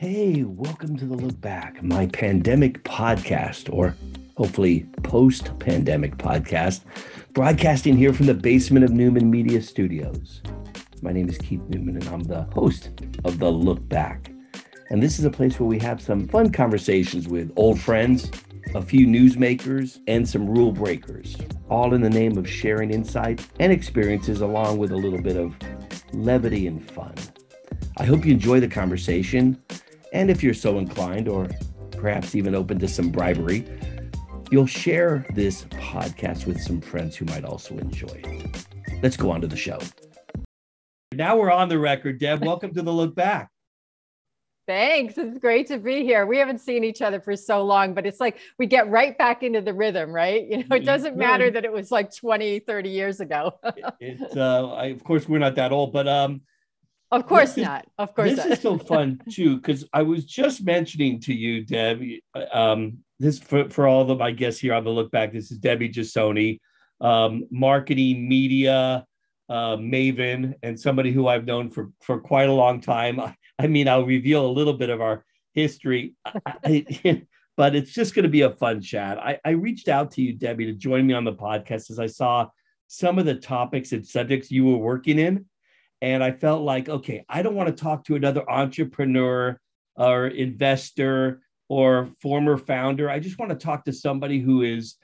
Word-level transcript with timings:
Hey, 0.00 0.44
welcome 0.44 0.96
to 0.96 1.04
the 1.04 1.14
Look 1.14 1.38
Back, 1.42 1.82
my 1.82 2.06
pandemic 2.06 2.82
podcast, 2.84 3.70
or 3.70 3.94
hopefully 4.34 4.86
post 5.02 5.50
pandemic 5.58 6.16
podcast, 6.16 6.80
broadcasting 7.34 7.98
here 7.98 8.14
from 8.14 8.24
the 8.24 8.32
basement 8.32 8.86
of 8.86 8.92
Newman 8.92 9.30
Media 9.30 9.60
Studios. 9.60 10.40
My 11.02 11.12
name 11.12 11.28
is 11.28 11.36
Keith 11.36 11.60
Newman, 11.68 11.96
and 11.96 12.08
I'm 12.08 12.22
the 12.22 12.44
host 12.44 12.88
of 13.26 13.38
the 13.38 13.50
Look 13.50 13.86
Back. 13.90 14.32
And 14.88 15.02
this 15.02 15.18
is 15.18 15.26
a 15.26 15.30
place 15.30 15.60
where 15.60 15.68
we 15.68 15.78
have 15.80 16.00
some 16.00 16.26
fun 16.28 16.50
conversations 16.50 17.28
with 17.28 17.52
old 17.56 17.78
friends, 17.78 18.30
a 18.74 18.80
few 18.80 19.06
newsmakers, 19.06 19.98
and 20.06 20.26
some 20.26 20.48
rule 20.48 20.72
breakers, 20.72 21.36
all 21.68 21.92
in 21.92 22.00
the 22.00 22.08
name 22.08 22.38
of 22.38 22.48
sharing 22.48 22.90
insights 22.90 23.48
and 23.58 23.70
experiences, 23.70 24.40
along 24.40 24.78
with 24.78 24.92
a 24.92 24.96
little 24.96 25.20
bit 25.20 25.36
of 25.36 25.54
levity 26.14 26.66
and 26.66 26.90
fun. 26.90 27.12
I 27.98 28.06
hope 28.06 28.24
you 28.24 28.32
enjoy 28.32 28.60
the 28.60 28.68
conversation. 28.68 29.62
And 30.12 30.30
if 30.30 30.42
you're 30.42 30.54
so 30.54 30.78
inclined, 30.78 31.28
or 31.28 31.48
perhaps 31.92 32.34
even 32.34 32.54
open 32.54 32.78
to 32.80 32.88
some 32.88 33.10
bribery, 33.10 33.64
you'll 34.50 34.66
share 34.66 35.24
this 35.34 35.64
podcast 35.64 36.46
with 36.46 36.60
some 36.60 36.80
friends 36.80 37.14
who 37.14 37.26
might 37.26 37.44
also 37.44 37.78
enjoy 37.78 38.20
it. 38.24 38.66
Let's 39.02 39.16
go 39.16 39.30
on 39.30 39.40
to 39.42 39.46
the 39.46 39.56
show. 39.56 39.78
Now 41.12 41.36
we're 41.36 41.52
on 41.52 41.68
the 41.68 41.78
record. 41.78 42.18
Deb, 42.18 42.44
welcome 42.44 42.74
to 42.74 42.82
the 42.82 42.92
Look 42.92 43.14
Back. 43.14 43.50
Thanks. 44.66 45.16
It's 45.16 45.38
great 45.38 45.68
to 45.68 45.78
be 45.78 46.02
here. 46.02 46.26
We 46.26 46.38
haven't 46.38 46.58
seen 46.58 46.84
each 46.84 47.02
other 47.02 47.20
for 47.20 47.34
so 47.36 47.64
long, 47.64 47.94
but 47.94 48.06
it's 48.06 48.20
like 48.20 48.38
we 48.58 48.66
get 48.66 48.88
right 48.88 49.16
back 49.16 49.42
into 49.42 49.60
the 49.60 49.74
rhythm, 49.74 50.12
right? 50.12 50.46
You 50.46 50.58
know, 50.58 50.76
it 50.76 50.84
doesn't 50.84 51.16
matter 51.16 51.50
that 51.50 51.64
it 51.64 51.72
was 51.72 51.90
like 51.90 52.14
20, 52.14 52.60
30 52.60 52.88
years 52.88 53.20
ago. 53.20 53.58
it, 54.00 54.36
uh, 54.36 54.72
I, 54.72 54.86
of 54.86 55.02
course, 55.02 55.28
we're 55.28 55.38
not 55.38 55.56
that 55.56 55.72
old, 55.72 55.92
but 55.92 56.06
um, 56.06 56.42
of 57.10 57.26
course 57.26 57.56
not. 57.56 57.86
Of 57.98 58.14
course 58.14 58.36
not. 58.36 58.36
this 58.36 58.46
not. 58.46 58.52
is 58.52 58.62
so 58.62 58.78
fun 58.94 59.20
too 59.30 59.56
because 59.56 59.84
I 59.92 60.02
was 60.02 60.24
just 60.24 60.64
mentioning 60.64 61.20
to 61.20 61.34
you, 61.34 61.64
Deb. 61.64 62.02
Um, 62.52 62.98
this 63.18 63.38
for 63.38 63.68
for 63.68 63.86
all 63.86 64.10
of 64.10 64.18
my 64.18 64.30
guests 64.30 64.60
here 64.60 64.74
on 64.74 64.84
the 64.84 64.90
look 64.90 65.10
back. 65.10 65.32
This 65.32 65.50
is 65.50 65.58
Debbie 65.58 65.88
Gisonni, 65.88 66.60
um, 67.00 67.46
marketing 67.50 68.28
media 68.28 69.04
uh, 69.50 69.76
maven, 69.76 70.54
and 70.62 70.78
somebody 70.78 71.10
who 71.10 71.26
I've 71.26 71.44
known 71.44 71.70
for 71.70 71.90
for 72.00 72.20
quite 72.20 72.48
a 72.48 72.52
long 72.52 72.80
time. 72.80 73.20
I, 73.20 73.34
I 73.58 73.66
mean, 73.66 73.88
I'll 73.88 74.06
reveal 74.06 74.46
a 74.46 74.50
little 74.50 74.72
bit 74.72 74.90
of 74.90 75.00
our 75.00 75.24
history, 75.52 76.14
I, 76.64 76.86
but 77.56 77.74
it's 77.74 77.92
just 77.92 78.14
going 78.14 78.22
to 78.22 78.30
be 78.30 78.42
a 78.42 78.50
fun 78.50 78.80
chat. 78.80 79.18
I, 79.18 79.38
I 79.44 79.50
reached 79.50 79.88
out 79.88 80.12
to 80.12 80.22
you, 80.22 80.32
Debbie, 80.32 80.66
to 80.66 80.72
join 80.72 81.06
me 81.06 81.14
on 81.14 81.24
the 81.24 81.34
podcast 81.34 81.90
as 81.90 81.98
I 81.98 82.06
saw 82.06 82.48
some 82.86 83.18
of 83.18 83.26
the 83.26 83.34
topics 83.34 83.92
and 83.92 84.06
subjects 84.06 84.50
you 84.50 84.64
were 84.64 84.78
working 84.78 85.18
in 85.18 85.44
and 86.02 86.24
I 86.24 86.32
felt 86.32 86.62
like, 86.62 86.88
okay, 86.88 87.24
I 87.28 87.42
don't 87.42 87.54
want 87.54 87.74
to 87.74 87.82
talk 87.82 88.04
to 88.04 88.16
another 88.16 88.48
entrepreneur 88.50 89.60
or 89.96 90.26
investor 90.28 91.42
or 91.68 92.10
former 92.20 92.56
founder. 92.56 93.10
I 93.10 93.20
just 93.20 93.38
want 93.38 93.50
to 93.50 93.56
talk 93.56 93.84
to 93.84 93.92
somebody 93.92 94.40
who 94.40 94.62
is, 94.62 94.96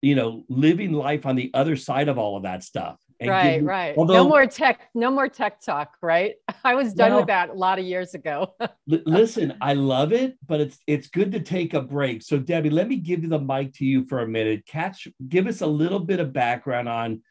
you 0.00 0.14
know, 0.14 0.44
living 0.48 0.92
life 0.92 1.26
on 1.26 1.34
the 1.34 1.50
other 1.54 1.76
side 1.76 2.08
of 2.08 2.18
all 2.18 2.36
of 2.36 2.44
that 2.44 2.62
stuff. 2.62 2.98
right, 3.20 3.62
right. 3.64 3.96
Although, 3.98 4.14
no 4.14 4.28
more 4.28 4.46
tech, 4.46 4.88
no 4.94 5.10
more 5.10 5.28
tech 5.28 5.60
talk, 5.60 5.96
right? 6.00 6.36
I 6.64 6.76
was 6.76 6.94
done 6.94 7.10
well, 7.10 7.20
with 7.20 7.26
that 7.26 7.50
a 7.50 7.54
lot 7.54 7.80
of 7.80 7.84
years 7.84 8.14
ago. 8.14 8.54
listen, 8.86 9.54
I 9.60 9.74
love 9.74 10.12
it, 10.12 10.38
but 10.46 10.60
it's 10.60 10.78
it's 10.86 11.08
good 11.08 11.32
to 11.32 11.40
take 11.40 11.74
a 11.74 11.82
break. 11.82 12.22
So 12.22 12.38
Debbie, 12.38 12.70
let 12.70 12.86
me 12.86 12.96
give 12.96 13.24
you 13.24 13.28
the 13.28 13.40
mic 13.40 13.74
to 13.74 13.84
you 13.84 14.04
for 14.04 14.20
a 14.20 14.28
minute. 14.28 14.66
Catch, 14.66 15.08
give 15.28 15.48
us 15.48 15.62
a 15.62 15.66
little 15.66 16.00
bit 16.00 16.20
of 16.20 16.32
background 16.32 16.88
on 16.88 17.22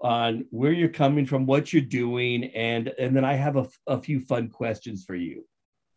on 0.00 0.44
where 0.50 0.72
you're 0.72 0.88
coming 0.88 1.26
from, 1.26 1.46
what 1.46 1.72
you're 1.72 1.82
doing, 1.82 2.44
and 2.54 2.88
and 2.98 3.16
then 3.16 3.24
I 3.24 3.34
have 3.34 3.56
a, 3.56 3.66
a 3.86 4.00
few 4.00 4.20
fun 4.20 4.48
questions 4.48 5.04
for 5.04 5.14
you. 5.14 5.44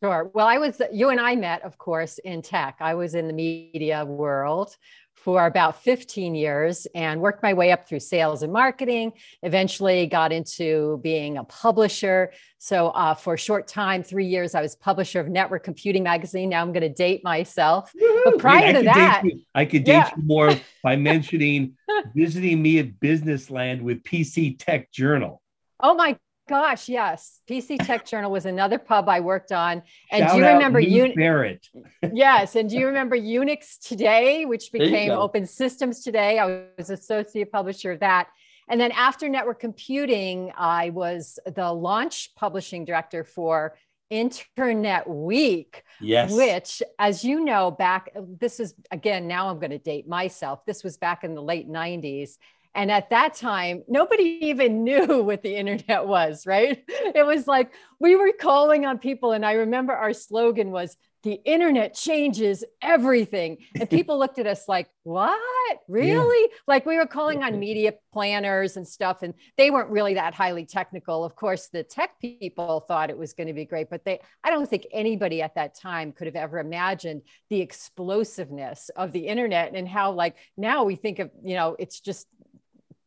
Sure. 0.02 0.32
Well, 0.34 0.48
I 0.48 0.58
was 0.58 0.82
you 0.92 1.10
and 1.10 1.20
I 1.20 1.36
met, 1.36 1.62
of 1.64 1.78
course, 1.78 2.20
in 2.20 2.42
tech. 2.42 2.78
I 2.80 2.94
was 2.94 3.16
in 3.16 3.28
the 3.28 3.34
media 3.34 4.06
world 4.06 4.76
for 5.24 5.46
about 5.46 5.82
15 5.84 6.34
years 6.34 6.88
and 6.96 7.20
worked 7.20 7.44
my 7.44 7.54
way 7.54 7.72
up 7.72 7.88
through 7.88 8.00
sales 8.00 8.42
and 8.42 8.54
marketing. 8.54 9.14
Eventually, 9.44 10.08
got 10.08 10.32
into 10.32 11.00
being 11.04 11.38
a 11.38 11.44
publisher. 11.44 12.32
So, 12.58 12.90
uh, 12.90 13.14
for 13.14 13.34
a 13.34 13.38
short 13.38 13.68
time, 13.68 14.02
three 14.02 14.26
years, 14.26 14.56
I 14.56 14.62
was 14.62 14.76
publisher 14.76 15.20
of 15.20 15.28
Network 15.28 15.64
Computing 15.64 16.04
Magazine. 16.04 16.50
Now 16.50 16.62
I'm 16.62 16.72
going 16.72 16.82
to 16.82 16.90
date 16.90 17.24
myself. 17.24 17.92
Woo-hoo! 18.00 18.22
But 18.26 18.40
prior 18.40 18.68
I 18.68 18.72
to 18.74 18.84
that, 18.84 19.22
you, 19.26 19.42
I 19.54 19.66
could 19.66 19.84
date 19.84 19.94
yeah. 19.94 20.12
you 20.16 20.24
more 20.24 20.54
by 20.84 20.96
mentioning 20.96 21.78
visiting 22.16 22.62
me 22.62 22.80
at 22.80 23.00
Businessland 23.00 23.82
with 23.82 24.04
PC 24.04 24.58
Tech 24.58 24.92
Journal. 24.92 25.42
Oh 25.82 25.96
my 25.96 26.18
gosh, 26.50 26.90
yes. 26.90 27.42
PC 27.48 27.86
Tech 27.86 28.06
Journal 28.06 28.32
was 28.32 28.46
another 28.46 28.80
pub 28.80 29.08
I 29.08 29.20
worked 29.20 29.52
on. 29.52 29.84
And 30.12 30.24
Shout 30.24 30.32
do 30.32 30.38
you 30.40 30.48
remember 30.48 30.82
Unix? 30.82 31.16
Barrett? 31.16 31.68
yes. 32.14 32.56
And 32.56 32.70
do 32.70 32.78
you 32.78 32.88
remember 32.88 33.16
Unix 33.16 33.80
Today, 33.80 34.46
which 34.46 34.72
became 34.72 35.12
Open 35.12 35.46
Systems 35.46 36.04
Today? 36.04 36.40
I 36.40 36.64
was 36.78 36.90
associate 36.90 37.52
publisher 37.52 37.92
of 37.92 38.00
that. 38.00 38.28
And 38.68 38.82
then 38.82 38.92
after 38.92 39.30
network 39.30 39.60
computing, 39.60 40.52
I 40.58 40.90
was 40.90 41.40
the 41.46 41.72
launch 41.72 42.36
publishing 42.36 42.84
director 42.84 43.24
for 43.24 43.78
Internet 44.10 45.08
Week. 45.08 45.84
Yes. 46.02 46.32
Which, 46.32 46.82
as 46.98 47.24
you 47.24 47.46
know, 47.46 47.70
back, 47.70 48.10
this 48.16 48.60
is 48.60 48.74
again, 48.92 49.28
now 49.28 49.50
I'm 49.50 49.60
going 49.60 49.72
to 49.72 49.78
date 49.78 50.08
myself. 50.08 50.66
This 50.66 50.84
was 50.84 50.98
back 50.98 51.24
in 51.24 51.36
the 51.36 51.44
late 51.44 51.70
90s. 51.70 52.38
And 52.76 52.92
at 52.92 53.10
that 53.10 53.34
time, 53.34 53.84
nobody 53.88 54.40
even 54.44 54.84
knew 54.86 55.24
what 55.24 55.44
the 55.44 55.56
internet 55.56 56.06
was, 56.08 56.46
right? 56.46 56.84
It 56.88 57.26
was 57.26 57.48
like 57.48 57.72
we 58.00 58.16
were 58.16 58.32
calling 58.40 58.86
on 58.86 59.00
people. 59.00 59.32
And 59.32 59.46
I 59.46 59.54
remember 59.54 59.94
our 59.94 60.14
slogan 60.14 60.72
was, 60.72 60.96
the 61.24 61.40
internet 61.44 61.94
changes 61.96 62.64
everything. 62.82 63.58
And 63.78 63.90
people 63.90 64.18
looked 64.18 64.40
at 64.40 64.48
us 64.48 64.68
like, 64.68 64.90
what? 65.04 65.40
Really? 65.88 66.50
Yeah. 66.50 66.58
Like 66.68 66.86
we 66.86 66.98
were 66.98 67.06
calling 67.06 67.44
on 67.44 67.60
media 67.60 67.94
planners 68.14 68.78
and 68.78 68.88
stuff, 68.88 69.22
and 69.22 69.34
they 69.58 69.70
weren't 69.70 69.90
really 69.90 70.14
that 70.14 70.34
highly 70.34 70.66
technical. 70.66 71.26
Of 71.26 71.36
course, 71.36 71.68
the 71.68 71.84
tech 71.84 72.20
people 72.22 72.86
thought 72.88 73.10
it 73.10 73.18
was 73.18 73.34
going 73.34 73.48
to 73.48 73.54
be 73.54 73.66
great, 73.66 73.90
but 73.90 74.06
they, 74.06 74.20
I 74.44 74.50
don't 74.50 74.70
think 74.70 74.88
anybody 74.92 75.42
at 75.42 75.56
that 75.56 75.76
time 75.76 76.12
could 76.12 76.28
have 76.28 76.36
ever 76.36 76.60
imagined 76.60 77.24
the 77.50 77.60
explosiveness 77.60 78.90
of 78.96 79.12
the 79.12 79.28
internet 79.28 79.74
and 79.76 79.88
how, 79.88 80.12
like, 80.12 80.38
now 80.58 80.84
we 80.84 80.96
think 80.96 81.20
of, 81.20 81.32
you 81.44 81.56
know, 81.56 81.76
it's 81.80 82.00
just 82.00 82.28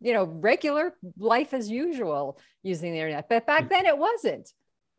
you 0.02 0.12
know, 0.12 0.24
regular 0.24 0.94
life 1.18 1.54
as 1.54 1.70
usual 1.70 2.38
using 2.62 2.92
the 2.92 2.98
internet. 2.98 3.28
But 3.28 3.46
back 3.46 3.68
then 3.68 3.86
it 3.86 3.96
wasn't. 3.96 4.50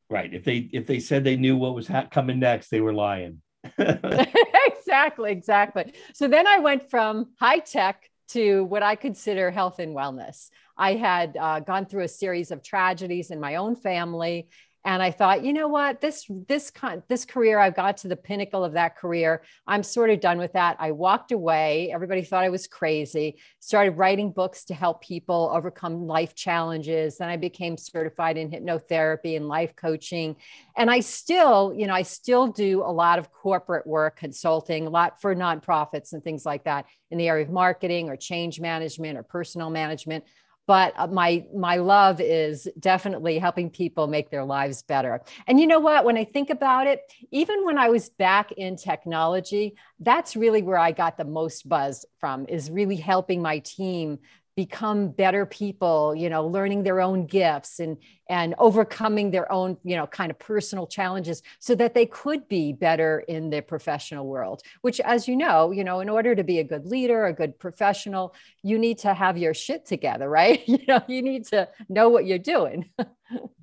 Right. 0.10 0.34
If 0.34 0.44
they 0.44 0.70
if 0.72 0.86
they 0.86 1.00
said 1.00 1.24
they 1.24 1.38
knew 1.38 1.58
what 1.58 1.76
was 1.76 1.88
ha- 1.88 2.08
coming 2.10 2.40
next, 2.40 2.70
they 2.70 2.82
were 2.82 2.94
lying. 2.94 3.42
exactly, 3.78 5.32
exactly. 5.32 5.94
So 6.14 6.28
then 6.28 6.48
I 6.48 6.60
went 6.60 6.90
from 6.90 7.34
high 7.40 7.60
tech 7.60 8.10
to 8.30 8.64
what 8.66 8.84
I 8.84 8.96
consider 8.96 9.52
health 9.52 9.80
and 9.80 9.96
wellness. 9.96 10.50
I 10.78 10.94
had 10.94 11.38
uh, 11.38 11.60
gone 11.60 11.86
through 11.86 12.04
a 12.04 12.08
series 12.08 12.52
of 12.52 12.64
tragedies 12.64 13.32
in 13.32 13.40
my 13.40 13.56
own 13.56 13.76
family 13.76 14.48
and 14.86 15.02
i 15.02 15.12
thought 15.12 15.44
you 15.44 15.54
know 15.54 15.68
what? 15.68 16.02
This 16.02 16.26
this 16.48 16.70
con- 16.70 17.04
this 17.08 17.26
career 17.26 17.60
i've 17.60 17.76
got 17.76 17.98
to 17.98 18.08
the 18.08 18.16
pinnacle 18.16 18.64
of 18.64 18.74
that 18.74 18.98
career. 18.98 19.44
I'm 19.68 19.84
sort 19.84 20.10
of 20.10 20.20
done 20.20 20.38
with 20.38 20.54
that. 20.54 20.78
I 20.80 20.92
walked 20.92 21.32
away. 21.32 21.92
Everybody 21.94 22.24
thought 22.24 22.44
i 22.44 22.50
was 22.50 22.68
crazy. 22.68 23.40
Started 23.60 23.92
writing 23.92 24.32
books 24.32 24.66
to 24.66 24.74
help 24.74 25.02
people 25.02 25.52
overcome 25.54 26.08
life 26.08 26.36
challenges. 26.36 27.18
Then 27.18 27.30
i 27.30 27.38
became 27.38 27.78
certified 27.78 28.38
in 28.38 28.50
hypnotherapy 28.50 29.36
and 29.36 29.48
life 29.48 29.76
coaching. 29.76 30.36
And 30.78 30.90
i 30.92 31.00
still 31.00 31.74
you 31.76 31.88
know 31.88 31.94
i 31.94 32.02
still 32.02 32.48
do 32.48 32.82
a 32.82 32.92
lot 32.92 33.20
of 33.20 33.32
corporate 33.32 33.88
work 33.88 34.18
consulting 34.18 34.88
a 34.88 34.90
lot 34.90 35.22
for 35.22 35.36
nonprofits 35.36 36.14
and 36.14 36.24
things 36.24 36.46
like 36.46 36.66
that 36.66 36.86
in 37.12 37.18
the 37.18 37.28
area 37.28 37.46
of 37.46 37.52
marketing 37.52 38.10
or 38.10 38.18
change 38.18 38.60
management 38.60 39.18
or 39.18 39.24
personal 39.24 39.70
management 39.70 40.24
but 40.66 40.94
uh, 40.98 41.08
my 41.08 41.46
my 41.56 41.78
love 41.78 42.20
is 42.20 42.68
definitely 42.80 43.40
helping 43.40 43.70
people 43.70 44.08
make 44.08 44.30
their 44.30 44.46
lives 44.46 44.84
better. 44.84 45.22
And 45.48 45.60
you 45.60 45.68
know 45.68 45.80
what? 45.80 46.06
When 46.06 46.18
i 46.18 46.24
think 46.24 46.50
about 46.50 46.88
it 46.88 47.02
even 47.32 47.66
when 47.66 47.78
i 47.78 47.90
was 47.90 48.10
back 48.10 48.52
in 48.54 48.76
technology 48.76 49.76
that's 50.00 50.36
really 50.36 50.62
where 50.62 50.78
i 50.78 50.92
got 50.92 51.18
the 51.18 51.26
most 51.26 51.68
buzz 51.68 52.06
from 52.20 52.46
is 52.48 52.70
really 52.70 52.96
helping 52.96 53.42
my 53.42 53.60
team 53.60 54.20
become 54.56 55.10
better 55.10 55.46
people 55.46 56.14
you 56.16 56.30
know 56.30 56.46
learning 56.46 56.84
their 56.84 57.02
own 57.02 57.26
gifts 57.26 57.80
and 57.80 57.98
and 58.30 58.54
overcoming 58.58 59.32
their 59.32 59.52
own 59.52 59.78
you 59.84 59.96
know 59.96 60.08
kind 60.08 60.30
of 60.30 60.38
personal 60.38 60.86
challenges 60.86 61.42
so 61.60 61.74
that 61.74 61.94
they 61.94 62.06
could 62.06 62.48
be 62.48 62.74
better 62.74 63.20
in 63.28 63.50
the 63.50 63.62
professional 63.62 64.28
world 64.28 64.62
which 64.82 65.00
as 65.00 65.28
you 65.28 65.36
know 65.36 65.72
you 65.72 65.84
know 65.84 66.02
in 66.02 66.10
order 66.10 66.36
to 66.36 66.44
be 66.44 66.60
a 66.60 66.64
good 66.64 66.86
leader 66.86 67.26
a 67.26 67.34
good 67.34 67.58
professional 67.58 68.36
you 68.62 68.78
need 68.78 68.98
to 68.98 69.14
have 69.14 69.38
your 69.38 69.54
shit 69.54 69.86
together 69.86 70.30
right? 70.34 70.64
You 70.74 70.80
know 70.88 71.04
you 71.08 71.22
need 71.22 71.46
to 71.48 71.70
know 71.88 72.10
what 72.10 72.26
you're 72.26 72.40
doing. 72.40 72.90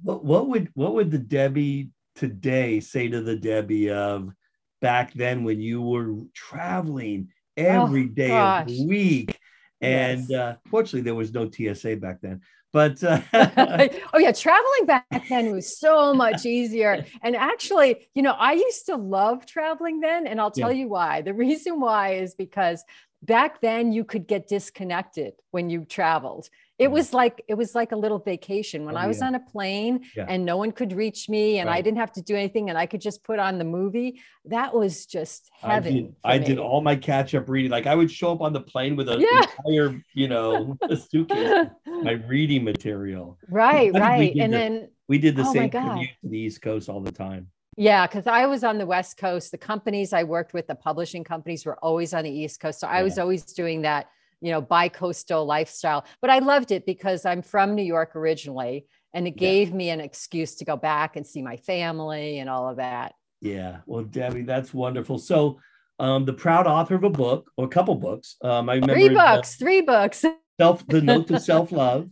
What, 0.03 0.25
what 0.25 0.49
would 0.49 0.71
what 0.75 0.95
would 0.95 1.11
the 1.11 1.19
debbie 1.19 1.91
today 2.17 2.81
say 2.81 3.07
to 3.07 3.21
the 3.21 3.37
debbie 3.37 3.91
of 3.91 4.33
back 4.81 5.13
then 5.13 5.45
when 5.45 5.61
you 5.61 5.81
were 5.83 6.15
traveling 6.35 7.29
oh, 7.59 7.63
every 7.63 8.05
oh, 8.05 8.15
day 8.15 8.33
of 8.33 8.67
the 8.67 8.87
week 8.87 9.39
and 9.81 10.29
yes. 10.29 10.39
uh, 10.39 10.57
fortunately, 10.71 11.03
there 11.03 11.15
was 11.15 11.33
no 11.33 11.51
TSA 11.51 11.97
back 11.97 12.21
then. 12.21 12.41
But 12.73 13.03
uh, 13.03 13.21
oh 14.13 14.19
yeah, 14.19 14.33
traveling 14.33 14.87
back 14.87 15.07
then 15.29 15.51
was 15.51 15.79
so 15.79 16.15
much 16.15 16.47
easier. 16.47 17.05
And 17.23 17.35
actually, 17.35 18.09
you 18.15 18.23
know, 18.23 18.33
I 18.33 18.53
used 18.53 18.87
to 18.87 18.97
love 18.97 19.47
traveling 19.47 20.01
then, 20.01 20.27
and 20.27 20.41
I'll 20.41 20.51
tell 20.51 20.73
yeah. 20.73 20.83
you 20.83 20.89
why. 20.89 21.23
The 21.23 21.35
reason 21.35 21.81
why 21.81 22.15
is 22.15 22.35
because 22.35 22.85
back 23.23 23.61
then 23.61 23.93
you 23.93 24.05
could 24.05 24.27
get 24.27 24.49
disconnected 24.49 25.35
when 25.51 25.69
you 25.69 25.85
traveled 25.85 26.49
it 26.81 26.85
mm-hmm. 26.85 26.95
was 26.95 27.13
like 27.13 27.45
it 27.47 27.55
was 27.55 27.75
like 27.75 27.93
a 27.93 27.97
little 27.97 28.19
vacation 28.19 28.85
when 28.85 28.97
oh, 28.97 29.01
i 29.01 29.07
was 29.07 29.19
yeah. 29.19 29.27
on 29.27 29.35
a 29.35 29.41
plane 29.41 30.01
yeah. 30.17 30.25
and 30.29 30.45
no 30.45 30.57
one 30.57 30.73
could 30.73 30.93
reach 30.93 31.29
me 31.29 31.59
and 31.59 31.69
right. 31.69 31.77
i 31.77 31.83
didn't 31.83 31.99
have 31.99 32.11
to 32.11 32.23
do 32.23 32.35
anything 32.35 32.71
and 32.71 32.79
i 32.79 32.87
could 32.87 33.01
just 33.01 33.23
put 33.23 33.39
on 33.39 33.59
the 33.59 33.65
movie 33.65 34.21
that 34.47 34.75
was 34.75 35.07
just 35.07 35.51
heaven 35.61 36.15
i 36.25 36.39
did, 36.39 36.43
I 36.43 36.47
did 36.49 36.59
all 36.59 36.81
my 36.81 36.97
catch 36.97 37.35
up 37.35 37.49
reading 37.49 37.71
like 37.71 37.87
i 37.87 37.95
would 37.95 38.11
show 38.11 38.33
up 38.33 38.41
on 38.41 38.53
the 38.53 38.63
plane 38.63 38.97
with 38.97 39.09
an 39.09 39.21
yeah. 39.21 39.45
entire 39.59 40.03
you 40.15 40.29
know 40.29 40.77
suitcase 41.11 41.69
my 41.87 42.13
reading 42.13 42.65
material 42.65 43.39
right 43.49 43.93
right 43.95 44.35
and 44.35 44.53
the, 44.53 44.59
then 44.59 44.89
we 45.07 45.19
did 45.19 45.37
the 45.37 45.45
oh 45.45 45.53
same 45.53 45.71
commute 45.71 46.11
to 46.23 46.29
the 46.29 46.39
east 46.39 46.63
coast 46.63 46.89
all 46.89 47.01
the 47.01 47.13
time 47.13 47.47
yeah, 47.77 48.07
because 48.07 48.27
I 48.27 48.45
was 48.45 48.63
on 48.63 48.77
the 48.77 48.85
West 48.85 49.17
Coast. 49.17 49.53
The 49.53 49.57
companies 49.57 50.13
I 50.13 50.25
worked 50.25 50.53
with, 50.53 50.67
the 50.67 50.75
publishing 50.75 51.25
companies, 51.25 51.65
were 51.65 51.79
always 51.83 52.13
on 52.13 52.25
the 52.25 52.31
East 52.31 52.61
Coast. 52.61 52.81
So 52.81 52.87
I 52.87 53.03
was 53.03 53.17
always 53.17 53.45
doing 53.45 53.83
that, 53.83 54.09
you 54.41 54.51
know, 54.51 54.61
bi-coastal 54.61 55.45
lifestyle. 55.45 56.05
But 56.21 56.31
I 56.31 56.39
loved 56.39 56.71
it 56.71 56.87
because 56.87 57.25
I'm 57.25 57.43
from 57.43 57.75
New 57.75 57.83
York 57.83 58.17
originally, 58.17 58.87
and 59.13 59.27
it 59.27 59.37
gave 59.37 59.71
yeah. 59.71 59.75
me 59.75 59.91
an 59.91 60.01
excuse 60.01 60.57
to 60.57 60.65
go 60.65 60.77
back 60.77 61.17
and 61.17 61.27
see 61.27 61.43
my 61.43 61.57
family 61.57 62.39
and 62.39 62.49
all 62.49 62.69
of 62.69 62.77
that. 62.77 63.15
Yeah. 63.41 63.79
Well, 63.87 64.05
Debbie, 64.05 64.43
that's 64.43 64.75
wonderful. 64.75 65.19
So 65.19 65.61
um, 65.99 66.25
the 66.25 66.33
proud 66.33 66.67
author 66.67 66.95
of 66.95 67.05
a 67.05 67.11
book 67.11 67.51
or 67.57 67.67
a 67.67 67.69
couple 67.69 67.95
books. 67.95 68.37
Um, 68.43 68.69
I 68.69 68.75
remember 68.75 68.95
three 68.95 69.09
books, 69.11 69.57
three 69.57 69.81
books. 69.83 70.25
Self, 70.61 70.87
the 70.87 71.01
note 71.01 71.27
to 71.29 71.41
self-love. 71.41 72.11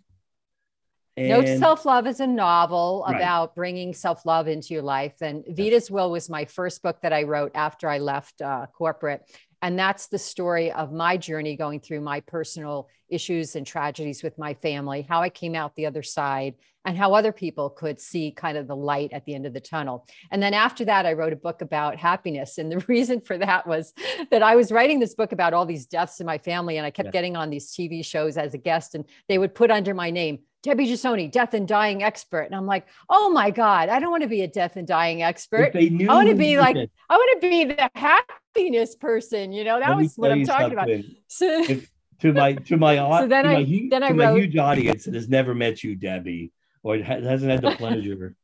And, 1.18 1.28
Note 1.28 1.46
to 1.46 1.58
Self 1.58 1.84
Love 1.84 2.06
is 2.06 2.20
a 2.20 2.26
novel 2.26 3.04
right. 3.06 3.16
about 3.16 3.56
bringing 3.56 3.92
self 3.92 4.24
love 4.24 4.46
into 4.46 4.72
your 4.72 4.84
life. 4.84 5.20
And 5.20 5.44
Vita's 5.48 5.90
Will 5.90 6.12
was 6.12 6.30
my 6.30 6.44
first 6.44 6.80
book 6.80 6.98
that 7.02 7.12
I 7.12 7.24
wrote 7.24 7.52
after 7.54 7.88
I 7.88 7.98
left 7.98 8.40
uh, 8.40 8.66
corporate. 8.72 9.22
And 9.62 9.78
that's 9.78 10.06
the 10.06 10.18
story 10.18 10.70
of 10.72 10.92
my 10.92 11.16
journey 11.16 11.56
going 11.56 11.80
through 11.80 12.00
my 12.00 12.20
personal 12.20 12.88
issues 13.08 13.56
and 13.56 13.66
tragedies 13.66 14.22
with 14.22 14.38
my 14.38 14.54
family, 14.54 15.02
how 15.08 15.20
I 15.22 15.30
came 15.30 15.54
out 15.54 15.74
the 15.74 15.86
other 15.86 16.02
side, 16.02 16.54
and 16.84 16.96
how 16.96 17.12
other 17.12 17.32
people 17.32 17.68
could 17.68 18.00
see 18.00 18.30
kind 18.30 18.56
of 18.56 18.66
the 18.66 18.76
light 18.76 19.12
at 19.12 19.24
the 19.24 19.34
end 19.34 19.46
of 19.46 19.52
the 19.52 19.60
tunnel. 19.60 20.06
And 20.30 20.42
then 20.42 20.54
after 20.54 20.84
that, 20.86 21.06
I 21.06 21.12
wrote 21.12 21.32
a 21.32 21.36
book 21.36 21.60
about 21.60 21.96
happiness. 21.96 22.56
And 22.58 22.70
the 22.70 22.78
reason 22.88 23.20
for 23.20 23.36
that 23.38 23.66
was 23.66 23.92
that 24.30 24.42
I 24.42 24.56
was 24.56 24.72
writing 24.72 25.00
this 25.00 25.14
book 25.14 25.32
about 25.32 25.54
all 25.54 25.66
these 25.66 25.86
deaths 25.86 26.20
in 26.20 26.26
my 26.26 26.38
family, 26.38 26.76
and 26.76 26.86
I 26.86 26.90
kept 26.90 27.08
yeah. 27.08 27.12
getting 27.12 27.36
on 27.36 27.50
these 27.50 27.72
TV 27.72 28.04
shows 28.04 28.36
as 28.36 28.54
a 28.54 28.58
guest, 28.58 28.94
and 28.94 29.04
they 29.28 29.38
would 29.38 29.54
put 29.54 29.70
under 29.70 29.92
my 29.92 30.10
name, 30.10 30.40
Debbie 30.62 30.86
Gisonni, 30.86 31.30
death 31.30 31.54
and 31.54 31.68
dying 31.68 32.02
expert. 32.02 32.42
And 32.42 32.54
I'm 32.54 32.66
like, 32.66 32.86
oh 33.08 33.30
my 33.30 33.50
God, 33.50 33.88
I 33.88 34.00
don't 34.00 34.10
want 34.10 34.22
to 34.22 34.28
be 34.28 34.42
a 34.42 34.48
death 34.48 34.76
and 34.76 34.86
dying 34.86 35.22
expert. 35.22 35.72
I 35.74 35.90
want 36.08 36.28
to 36.28 36.34
be 36.34 36.58
like, 36.58 36.76
it. 36.76 36.90
I 37.08 37.16
want 37.16 37.40
to 37.40 37.48
be 37.48 37.64
the 37.64 37.90
happiness 37.94 38.96
person. 38.96 39.52
You 39.52 39.64
know, 39.64 39.78
that 39.78 39.88
Let 39.88 39.96
was 39.96 40.14
what 40.16 40.32
I'm 40.32 40.44
talking 40.44 40.72
about. 40.72 40.88
So, 41.28 41.46
if, 41.62 41.90
to 42.20 42.32
my 42.32 42.54
to 42.54 42.76
my 42.76 42.96
so 42.96 43.28
then 43.28 43.46
I 43.46 43.64
my, 43.64 43.86
then 43.90 44.02
I 44.02 44.10
wrote, 44.10 44.16
my 44.16 44.38
huge 44.38 44.56
audience 44.56 45.04
that 45.04 45.14
has 45.14 45.28
never 45.28 45.54
met 45.54 45.84
you, 45.84 45.94
Debbie, 45.94 46.52
or 46.82 46.98
hasn't 46.98 47.50
had 47.50 47.62
the 47.62 47.70
pleasure. 47.76 48.34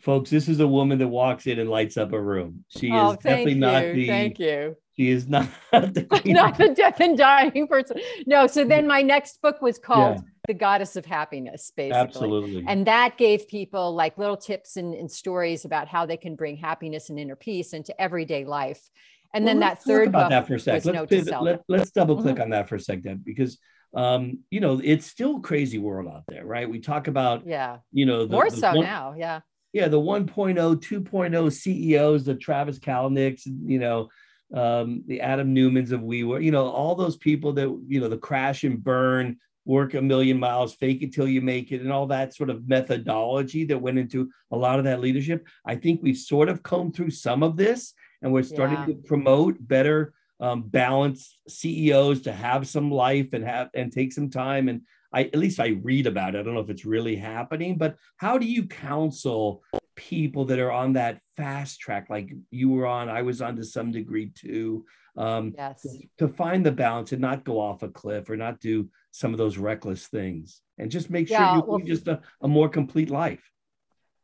Folks, 0.00 0.28
this 0.28 0.48
is 0.48 0.60
a 0.60 0.68
woman 0.68 0.98
that 0.98 1.08
walks 1.08 1.46
in 1.46 1.58
and 1.58 1.70
lights 1.70 1.96
up 1.96 2.12
a 2.12 2.20
room. 2.20 2.64
She 2.68 2.92
oh, 2.92 3.12
is 3.12 3.16
definitely 3.16 3.54
you. 3.54 3.58
not 3.58 3.82
the 3.82 4.06
thank 4.06 4.38
you. 4.38 4.76
She 4.98 5.10
is 5.10 5.28
not 5.28 5.48
the 5.72 6.22
not 6.24 6.56
the 6.56 6.70
death 6.70 7.00
and 7.00 7.18
dying 7.18 7.68
person. 7.68 7.98
No. 8.26 8.46
So 8.46 8.64
then 8.64 8.86
my 8.86 9.02
next 9.02 9.42
book 9.42 9.60
was 9.60 9.78
called 9.78 10.16
yeah. 10.16 10.22
The 10.46 10.54
Goddess 10.54 10.96
of 10.96 11.04
Happiness, 11.04 11.72
basically. 11.76 11.98
Absolutely. 11.98 12.64
And 12.66 12.86
that 12.86 13.18
gave 13.18 13.46
people 13.46 13.94
like 13.94 14.16
little 14.16 14.36
tips 14.36 14.76
and, 14.76 14.94
and 14.94 15.10
stories 15.10 15.64
about 15.64 15.88
how 15.88 16.06
they 16.06 16.16
can 16.16 16.34
bring 16.34 16.56
happiness 16.56 17.10
and 17.10 17.18
inner 17.18 17.36
peace 17.36 17.74
into 17.74 17.98
everyday 18.00 18.44
life. 18.44 18.88
And 19.34 19.44
well, 19.44 19.54
then 19.54 19.60
that 19.60 19.82
third 19.82 20.08
about 20.08 20.30
that 20.30 20.46
for 20.46 20.54
a 20.54 20.60
sec. 20.60 20.84
Let's, 20.84 21.10
pivot, 21.10 21.62
let, 21.68 21.80
us 21.80 21.90
double 21.90 22.16
click 22.22 22.36
mm-hmm. 22.36 22.44
on 22.44 22.50
that 22.50 22.68
for 22.68 22.76
a 22.76 22.80
second 22.80 23.24
because 23.24 23.58
um, 23.94 24.40
you 24.50 24.60
know, 24.60 24.80
it's 24.82 25.06
still 25.06 25.40
crazy 25.40 25.78
world 25.78 26.08
out 26.08 26.24
there, 26.28 26.44
right? 26.44 26.68
We 26.68 26.80
talk 26.80 27.08
about, 27.08 27.46
yeah, 27.46 27.78
you 27.92 28.04
know, 28.04 28.26
the, 28.26 28.32
more 28.32 28.50
the 28.50 28.56
so 28.56 28.74
one, 28.74 28.84
now, 28.84 29.14
yeah, 29.16 29.40
yeah, 29.72 29.88
the 29.88 30.00
1.0, 30.00 30.54
2.0 30.56 31.52
CEOs, 31.52 32.24
the 32.24 32.34
Travis 32.34 32.78
Kalanick's, 32.78 33.46
you 33.46 33.78
know, 33.78 34.08
um, 34.54 35.02
the 35.06 35.20
Adam 35.20 35.54
Newmans 35.54 35.92
of 35.92 36.00
WeWork, 36.00 36.44
you 36.44 36.50
know, 36.50 36.66
all 36.66 36.94
those 36.94 37.16
people 37.16 37.52
that, 37.54 37.68
you 37.86 38.00
know, 38.00 38.08
the 38.08 38.18
crash 38.18 38.64
and 38.64 38.82
burn, 38.82 39.38
work 39.64 39.94
a 39.94 40.00
million 40.00 40.38
miles, 40.38 40.74
fake 40.74 41.02
it 41.02 41.12
till 41.12 41.26
you 41.28 41.40
make 41.40 41.72
it, 41.72 41.80
and 41.80 41.92
all 41.92 42.06
that 42.06 42.34
sort 42.34 42.50
of 42.50 42.68
methodology 42.68 43.64
that 43.64 43.80
went 43.80 43.98
into 43.98 44.30
a 44.52 44.56
lot 44.56 44.78
of 44.78 44.84
that 44.84 45.00
leadership. 45.00 45.46
I 45.66 45.74
think 45.74 46.00
we've 46.02 46.16
sort 46.16 46.48
of 46.48 46.62
combed 46.62 46.94
through 46.94 47.10
some 47.10 47.42
of 47.42 47.56
this 47.56 47.92
and 48.22 48.32
we're 48.32 48.44
starting 48.44 48.78
yeah. 48.78 48.86
to 48.86 48.94
promote 48.94 49.56
better 49.60 50.14
um, 50.40 50.62
balanced 50.62 51.38
CEOs 51.48 52.22
to 52.22 52.32
have 52.32 52.68
some 52.68 52.90
life 52.90 53.32
and 53.32 53.44
have 53.44 53.70
and 53.74 53.92
take 53.92 54.12
some 54.12 54.30
time. 54.30 54.68
And 54.68 54.82
I 55.12 55.24
at 55.24 55.36
least 55.36 55.60
I 55.60 55.78
read 55.82 56.06
about 56.06 56.34
it. 56.34 56.38
I 56.38 56.42
don't 56.42 56.54
know 56.54 56.60
if 56.60 56.70
it's 56.70 56.84
really 56.84 57.16
happening, 57.16 57.78
but 57.78 57.96
how 58.16 58.38
do 58.38 58.46
you 58.46 58.66
counsel 58.66 59.62
people 59.96 60.44
that 60.44 60.58
are 60.58 60.70
on 60.70 60.92
that 60.92 61.20
fast 61.36 61.80
track 61.80 62.08
like 62.08 62.30
you 62.50 62.68
were 62.68 62.86
on 62.86 63.08
i 63.08 63.22
was 63.22 63.42
on 63.42 63.56
to 63.56 63.64
some 63.64 63.90
degree 63.90 64.30
too 64.34 64.84
um, 65.16 65.54
yes. 65.56 65.80
to, 65.82 66.26
to 66.26 66.28
find 66.28 66.64
the 66.64 66.72
balance 66.72 67.12
and 67.12 67.22
not 67.22 67.44
go 67.44 67.58
off 67.58 67.82
a 67.82 67.88
cliff 67.88 68.28
or 68.28 68.36
not 68.36 68.60
do 68.60 68.88
some 69.12 69.32
of 69.32 69.38
those 69.38 69.56
reckless 69.56 70.06
things 70.08 70.60
and 70.78 70.90
just 70.90 71.08
make 71.08 71.28
sure 71.28 71.38
yeah, 71.38 71.56
you 71.56 71.64
well, 71.66 71.78
just 71.78 72.06
a, 72.06 72.20
a 72.42 72.48
more 72.48 72.68
complete 72.68 73.08
life. 73.08 73.50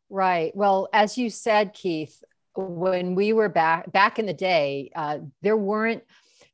Right. 0.09 0.55
Well 0.55 0.89
as 0.93 1.17
you 1.17 1.31
said 1.31 1.73
keith 1.73 2.23
when 2.55 3.15
we 3.15 3.33
were 3.33 3.49
back 3.49 3.91
back 3.91 4.19
in 4.19 4.27
the 4.27 4.33
day 4.33 4.91
uh, 4.95 5.17
there 5.41 5.57
weren't 5.57 6.03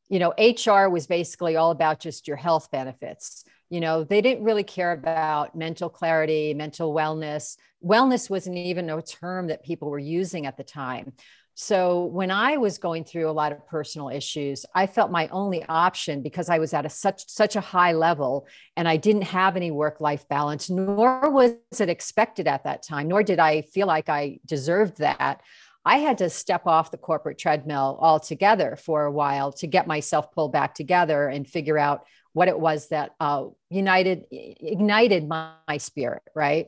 you 0.07 0.19
know 0.19 0.33
hr 0.39 0.87
was 0.89 1.07
basically 1.07 1.57
all 1.57 1.71
about 1.71 1.99
just 1.99 2.27
your 2.27 2.37
health 2.37 2.71
benefits 2.71 3.43
you 3.69 3.79
know 3.79 4.03
they 4.03 4.21
didn't 4.21 4.43
really 4.43 4.63
care 4.63 4.91
about 4.91 5.55
mental 5.55 5.89
clarity 5.89 6.53
mental 6.53 6.93
wellness. 6.93 7.57
Wellness 7.83 8.29
wasn't 8.29 8.57
even 8.57 8.89
a 8.89 9.01
term 9.01 9.47
that 9.47 9.63
people 9.63 9.89
were 9.89 9.99
using 9.99 10.45
at 10.45 10.57
the 10.57 10.63
time. 10.63 11.13
So 11.55 12.05
when 12.05 12.31
i 12.31 12.55
was 12.55 12.77
going 12.77 13.03
through 13.03 13.29
a 13.29 13.31
lot 13.31 13.51
of 13.51 13.67
personal 13.67 14.07
issues 14.07 14.65
i 14.73 14.87
felt 14.87 15.11
my 15.11 15.27
only 15.27 15.61
option 15.67 16.21
because 16.21 16.49
i 16.49 16.57
was 16.57 16.73
at 16.73 16.85
a 16.85 16.89
such 16.89 17.27
such 17.27 17.57
a 17.57 17.61
high 17.61 17.91
level 17.91 18.47
and 18.77 18.87
i 18.87 18.95
didn't 18.95 19.23
have 19.23 19.57
any 19.57 19.69
work 19.69 19.99
life 19.99 20.25
balance 20.29 20.69
nor 20.69 21.29
was 21.29 21.55
it 21.77 21.89
expected 21.89 22.47
at 22.47 22.63
that 22.63 22.81
time 22.81 23.09
nor 23.09 23.23
did 23.23 23.39
i 23.39 23.61
feel 23.61 23.87
like 23.87 24.07
i 24.07 24.39
deserved 24.45 24.99
that. 24.99 25.41
I 25.85 25.97
had 25.97 26.17
to 26.19 26.29
step 26.29 26.67
off 26.67 26.91
the 26.91 26.97
corporate 26.97 27.37
treadmill 27.37 27.97
altogether 28.01 28.75
for 28.75 29.05
a 29.05 29.11
while 29.11 29.51
to 29.53 29.67
get 29.67 29.87
myself 29.87 30.31
pulled 30.31 30.51
back 30.51 30.75
together 30.75 31.27
and 31.27 31.47
figure 31.47 31.77
out 31.77 32.05
what 32.33 32.47
it 32.47 32.59
was 32.59 32.89
that 32.89 33.15
uh, 33.19 33.45
united 33.69 34.25
ignited 34.31 35.27
my, 35.27 35.51
my 35.67 35.77
spirit 35.77 36.23
right? 36.35 36.67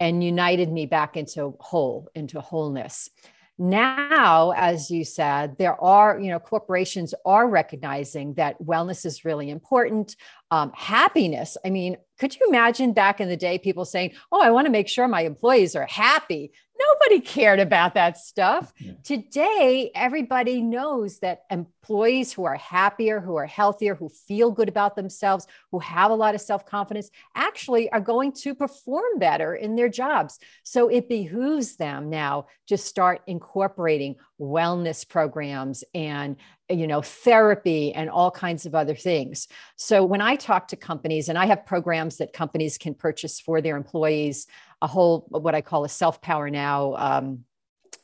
And 0.00 0.24
united 0.24 0.70
me 0.70 0.86
back 0.86 1.16
into 1.16 1.54
whole 1.60 2.08
into 2.14 2.40
wholeness. 2.40 3.08
Now 3.56 4.50
as 4.50 4.90
you 4.90 5.04
said 5.04 5.56
there 5.58 5.80
are 5.80 6.18
you 6.18 6.30
know 6.30 6.40
corporations 6.40 7.14
are 7.24 7.48
recognizing 7.48 8.34
that 8.34 8.60
wellness 8.60 9.06
is 9.06 9.24
really 9.24 9.50
important 9.50 10.16
um, 10.50 10.72
happiness. 10.74 11.56
I 11.64 11.70
mean 11.70 11.96
could 12.18 12.34
you 12.34 12.46
imagine 12.48 12.92
back 12.92 13.20
in 13.20 13.28
the 13.28 13.36
day 13.36 13.58
people 13.58 13.84
saying 13.84 14.12
oh 14.30 14.40
i 14.40 14.50
want 14.50 14.66
to 14.66 14.70
make 14.70 14.88
sure 14.88 15.08
my 15.08 15.22
employees 15.22 15.74
are 15.74 15.86
happy 15.86 16.52
nobody 16.78 17.20
cared 17.20 17.60
about 17.60 17.94
that 17.94 18.18
stuff. 18.18 18.72
Yeah. 18.78 18.92
Today, 19.02 19.90
everybody 19.94 20.60
knows 20.60 21.18
that 21.20 21.44
employees 21.50 22.32
who 22.32 22.44
are 22.44 22.56
happier, 22.56 23.20
who 23.20 23.36
are 23.36 23.46
healthier, 23.46 23.94
who 23.94 24.08
feel 24.08 24.50
good 24.50 24.68
about 24.68 24.96
themselves, 24.96 25.46
who 25.70 25.78
have 25.80 26.10
a 26.10 26.14
lot 26.14 26.34
of 26.34 26.40
self 26.40 26.66
confidence, 26.66 27.10
actually 27.34 27.90
are 27.90 28.00
going 28.00 28.32
to 28.32 28.54
perform 28.54 29.18
better 29.18 29.54
in 29.54 29.76
their 29.76 29.88
jobs. 29.88 30.38
So 30.62 30.88
it 30.88 31.08
behooves 31.08 31.76
them 31.76 32.10
now 32.10 32.46
to 32.68 32.76
start 32.76 33.22
incorporating 33.26 34.16
wellness 34.40 35.08
programs 35.08 35.84
and 35.94 36.36
you 36.70 36.86
know 36.86 37.02
therapy 37.02 37.92
and 37.92 38.08
all 38.08 38.30
kinds 38.30 38.64
of 38.64 38.74
other 38.74 38.94
things 38.94 39.46
so 39.76 40.02
when 40.02 40.20
i 40.20 40.34
talk 40.34 40.66
to 40.66 40.76
companies 40.76 41.28
and 41.28 41.38
i 41.38 41.44
have 41.44 41.66
programs 41.66 42.16
that 42.16 42.32
companies 42.32 42.78
can 42.78 42.94
purchase 42.94 43.38
for 43.38 43.60
their 43.60 43.76
employees 43.76 44.46
a 44.84 44.86
whole 44.86 45.24
what 45.30 45.54
I 45.54 45.62
call 45.62 45.84
a 45.84 45.88
self 45.88 46.20
power 46.20 46.50
now 46.50 46.94
um, 46.96 47.44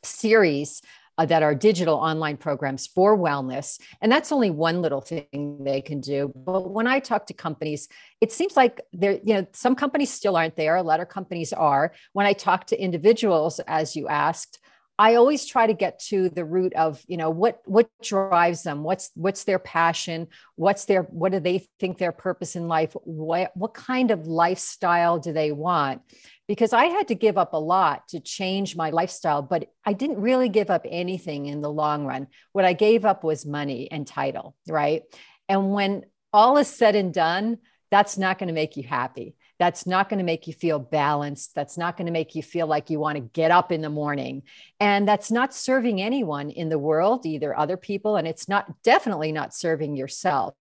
series 0.03 0.81
uh, 1.19 1.27
that 1.27 1.43
are 1.43 1.55
digital 1.55 1.97
online 1.97 2.39
programs 2.39 2.87
for 2.87 3.17
wellness. 3.17 3.79
And 4.01 4.11
that's 4.11 4.33
only 4.33 4.51
one 4.51 4.81
little 4.81 5.03
thing 5.03 5.59
they 5.63 5.83
can 5.83 6.01
do. 6.01 6.33
But 6.35 6.71
when 6.71 6.87
I 6.87 6.99
talk 6.99 7.27
to 7.27 7.35
companies, 7.35 7.89
it 8.23 8.33
seems 8.33 8.57
like 8.57 8.81
there, 8.95 9.19
you 9.23 9.35
know, 9.35 9.47
some 9.53 9.75
companies 9.75 10.11
still 10.11 10.37
aren't 10.37 10.57
there. 10.57 10.77
A 10.77 10.83
lot 10.83 11.01
of 11.01 11.11
companies 11.11 11.53
are. 11.53 11.93
When 12.15 12.25
I 12.25 12.33
talk 12.33 12.67
to 12.69 12.83
individuals, 12.83 13.61
as 13.67 13.95
you 13.95 14.09
asked, 14.09 14.59
I 15.01 15.15
always 15.15 15.47
try 15.47 15.67
to 15.67 15.73
get 15.73 15.99
to 16.09 16.29
the 16.29 16.45
root 16.45 16.75
of, 16.75 17.03
you 17.07 17.17
know, 17.17 17.31
what 17.31 17.63
what 17.65 17.89
drives 18.03 18.63
them, 18.65 18.83
what's 18.83 19.11
what's 19.15 19.45
their 19.45 19.59
passion, 19.59 20.29
what's 20.57 20.85
their 20.85 21.05
what 21.05 21.33
do 21.33 21.41
they 21.41 21.67
think 21.79 21.97
their 21.97 22.13
purpose 22.13 22.55
in 22.55 22.69
life, 22.69 22.95
what 23.05 23.51
what 23.55 23.73
kind 23.73 24.11
of 24.11 24.27
lifestyle 24.27 25.19
do 25.19 25.33
they 25.33 25.53
want? 25.53 26.03
Because 26.51 26.73
I 26.73 26.87
had 26.87 27.07
to 27.09 27.15
give 27.15 27.39
up 27.39 27.53
a 27.53 27.61
lot 27.61 28.09
to 28.09 28.19
change 28.19 28.75
my 28.75 28.91
lifestyle, 28.91 29.41
but 29.41 29.69
I 29.85 29.93
didn't 29.93 30.21
really 30.21 30.49
give 30.49 30.69
up 30.69 30.85
anything 30.89 31.47
in 31.47 31.61
the 31.61 31.71
long 31.71 32.07
run. 32.07 32.27
What 32.51 32.65
I 32.65 32.73
gave 32.73 33.05
up 33.05 33.23
was 33.23 33.47
money 33.47 33.89
and 33.89 34.05
title, 34.05 34.57
right? 34.69 35.05
And 35.49 35.73
when 35.73 36.07
all 36.33 36.57
is 36.57 36.67
said 36.67 36.97
and 36.97 37.15
done, 37.15 37.59
that's 37.93 38.19
not 38.19 38.39
going 38.41 38.49
to 38.49 38.53
make 38.53 38.77
you 38.77 38.83
happy 38.83 39.37
that's 39.61 39.87
not 39.87 40.09
going 40.09 40.19
to 40.19 40.25
make 40.25 40.47
you 40.47 40.55
feel 40.55 40.79
balanced. 40.79 41.55
That's 41.55 41.77
not 41.77 41.99
going 41.99 42.07
to 42.07 42.13
make 42.13 42.35
you 42.35 42.43
feel 42.43 42.67
like 42.67 42.89
you 42.89 42.99
want 42.99 43.17
to 43.17 43.21
get 43.21 43.51
up 43.51 43.71
in 43.71 43.83
the 43.83 43.91
morning. 43.91 44.45
And 44.81 45.07
that's 45.07 45.31
not 45.31 45.53
serving 45.53 46.01
anyone 46.01 46.49
in 46.49 46.71
the 46.71 46.79
world, 46.79 47.27
either 47.27 47.57
other 47.57 47.77
people, 47.77 48.17
and 48.17 48.27
it's 48.27 48.49
not 48.49 48.83
definitely 48.83 49.33
not 49.33 49.55
serving 49.55 49.97
yourself. 49.97 50.55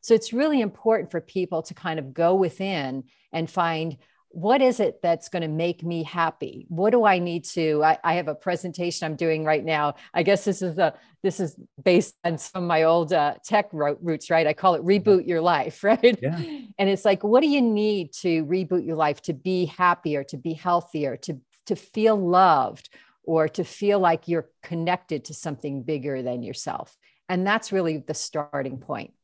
So 0.00 0.14
it's 0.14 0.32
really 0.32 0.62
important 0.62 1.10
for 1.10 1.20
people 1.20 1.64
to 1.64 1.74
kind 1.74 1.98
of 1.98 2.14
go 2.14 2.34
within 2.34 3.04
and 3.30 3.50
find 3.50 3.98
what 4.36 4.60
is 4.60 4.80
it 4.80 5.00
that's 5.02 5.30
going 5.30 5.40
to 5.40 5.48
make 5.48 5.82
me 5.82 6.02
happy? 6.02 6.66
What 6.68 6.90
do 6.90 7.06
i 7.06 7.18
need 7.18 7.46
to 7.56 7.82
I, 7.82 7.96
I, 8.04 8.14
have 8.16 8.28
a 8.28 8.34
presentation 8.34 9.06
i'm 9.06 9.16
doing 9.16 9.44
right 9.46 9.64
now. 9.64 9.94
I 10.12 10.24
guess 10.24 10.44
this 10.44 10.60
is 10.60 10.76
a 10.76 10.92
this 11.22 11.40
is 11.40 11.56
based 11.82 12.14
on 12.22 12.36
some 12.36 12.64
of 12.64 12.68
my 12.68 12.82
old 12.82 13.14
uh, 13.14 13.36
tech 13.42 13.70
roots 13.72 14.28
right? 14.28 14.46
I 14.46 14.52
call 14.52 14.74
it 14.74 14.84
reboot 14.84 15.26
your 15.26 15.40
life 15.40 15.82
right? 15.90 16.18
Yeah. 16.20 16.38
and 16.78 16.90
it's 16.90 17.06
like 17.06 17.24
what 17.24 17.40
do 17.40 17.48
you 17.48 17.62
need 17.62 18.12
to 18.24 18.44
reboot 18.44 18.86
your 18.86 18.96
life 18.96 19.22
to 19.22 19.32
be 19.32 19.64
happier 19.64 20.22
to 20.24 20.36
be 20.36 20.52
healthier 20.52 21.16
to 21.16 21.40
to 21.68 21.74
feel 21.74 22.16
loved 22.16 22.90
or 23.24 23.48
to 23.48 23.64
feel 23.64 23.98
like 24.00 24.28
you're 24.28 24.50
connected 24.62 25.24
to 25.24 25.34
something 25.34 25.82
bigger 25.82 26.20
than 26.20 26.42
yourself? 26.42 26.94
And 27.30 27.46
that's 27.46 27.72
really 27.72 28.04
the 28.06 28.12
starting 28.12 28.80
point. 28.80 29.14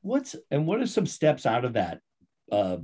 What's 0.00 0.34
and 0.50 0.66
what 0.66 0.80
are 0.80 0.86
some 0.86 1.04
steps 1.04 1.44
out 1.44 1.66
of 1.66 1.74
that 1.74 2.00
uh 2.50 2.78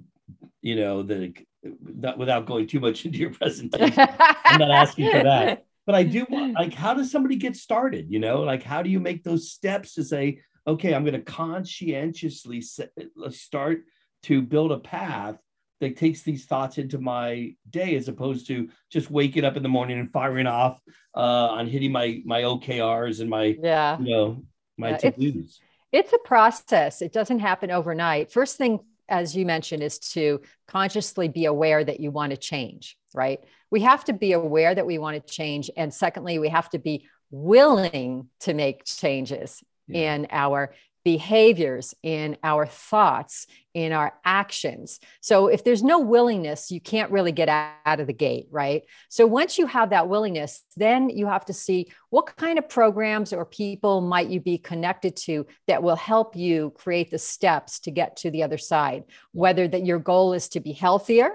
you 0.61 0.77
know 0.77 1.03
the 1.03 1.35
not 1.83 2.19
without 2.19 2.47
going 2.47 2.67
too 2.67 2.81
much 2.81 3.05
into 3.07 3.19
your 3.19 3.33
presentation. 3.33 4.09
I'm 4.45 4.61
not 4.61 4.71
asking 4.71 5.11
for 5.11 5.23
that. 5.25 5.67
But 5.87 5.95
I 5.95 6.03
do 6.03 6.25
want 6.31 6.55
like 6.55 6.73
how 6.73 6.95
does 6.95 7.11
somebody 7.11 7.37
get 7.37 7.57
started? 7.57 8.07
You 8.09 8.19
know, 8.19 8.41
like 8.41 8.63
how 8.63 8.81
do 8.81 8.89
you 8.89 9.01
make 9.01 9.23
those 9.23 9.51
steps 9.51 9.93
to 9.97 10.03
say, 10.03 10.41
okay, 10.67 10.95
I'm 10.95 11.05
going 11.05 11.13
to 11.13 11.21
conscientiously 11.21 12.63
set, 12.63 12.91
start 13.29 13.85
to 14.23 14.41
build 14.41 14.73
a 14.73 14.79
path 14.79 15.37
that 15.81 15.99
takes 15.99 16.23
these 16.23 16.47
thoughts 16.47 16.79
into 16.79 16.99
my 16.99 17.55
day 17.69 17.97
as 17.97 18.09
opposed 18.09 18.47
to 18.47 18.71
just 18.91 19.11
waking 19.11 19.45
up 19.45 19.59
in 19.59 19.63
the 19.63 19.69
morning 19.69 19.99
and 19.99 20.11
firing 20.11 20.47
off 20.47 20.81
uh, 21.15 21.49
on 21.51 21.67
hitting 21.67 21.93
my 21.93 22.23
my 22.25 22.43
OKRs 22.43 23.21
and 23.21 23.29
my 23.29 23.55
yeah 23.63 23.99
you 23.99 24.11
know 24.11 24.43
my 24.79 24.91
yeah, 24.91 24.97
to-dos. 24.97 25.35
It's, 25.35 25.61
it's 25.93 26.13
a 26.15 26.19
process. 26.19 27.03
It 27.03 27.13
doesn't 27.13 27.41
happen 27.41 27.71
overnight. 27.71 28.33
First 28.33 28.57
thing 28.57 28.81
as 29.09 29.37
you 29.37 29.47
mentioned, 29.47 29.83
is 29.83 29.99
to 29.99 30.41
consciously 30.67 31.29
be 31.29 31.45
aware 31.45 31.85
that 31.85 32.01
you 32.01 32.11
want 32.11 32.31
to 32.31 32.37
change, 32.37 32.97
right? 33.15 33.41
We 33.71 33.81
have 33.81 34.05
to 34.05 34.13
be 34.13 34.33
aware 34.33 34.75
that 34.75 34.87
we 34.87 34.99
want 34.99 35.15
to 35.25 35.33
change. 35.33 35.71
And 35.77 35.93
secondly, 35.93 36.39
we 36.39 36.49
have 36.49 36.71
to 36.71 36.79
be 36.79 37.07
willing 37.31 38.29
to 38.41 38.55
make 38.55 38.85
changes 38.85 39.63
yeah. 39.89 40.15
in 40.15 40.27
our 40.31 40.75
behaviors, 41.05 41.95
in 42.03 42.37
our 42.43 42.67
thoughts, 42.67 43.47
in 43.75 43.93
our 43.93 44.15
actions. 44.25 45.01
So 45.21 45.49
if 45.49 45.65
there's 45.65 45.83
no 45.83 45.99
willingness, 45.99 46.71
you 46.71 46.81
can't 46.81 47.11
really 47.11 47.33
get 47.33 47.49
out 47.49 48.01
of 48.01 48.07
the 48.07 48.13
gate, 48.13 48.47
right? 48.51 48.85
So 49.11 49.27
once 49.27 49.59
you 49.59 49.67
have 49.67 49.91
that 49.91 50.09
willingness, 50.09 50.63
then 50.77 51.11
you 51.11 51.27
have 51.27 51.45
to 51.47 51.53
see 51.53 51.93
what 52.11 52.37
kind 52.37 52.59
of 52.59 52.69
programs 52.69 53.33
or 53.33 53.45
people 53.45 54.01
might 54.01 54.29
you 54.29 54.41
be 54.41 54.59
connected 54.59 55.17
to 55.17 55.47
that 55.67 55.83
will 55.83 55.97
help 55.97 56.37
you 56.37 56.73
create 56.77 57.11
the 57.11 57.19
steps 57.19 57.81
to 57.81 57.91
get 57.91 58.17
to 58.19 58.31
the 58.31 58.43
other 58.43 58.59
side, 58.59 59.05
whether 59.33 59.69
that 59.69 59.85
your 59.85 59.99
goal 59.99 60.33
is 60.33 60.49
to 60.51 60.61
be 60.61 60.73
healthier 60.73 61.31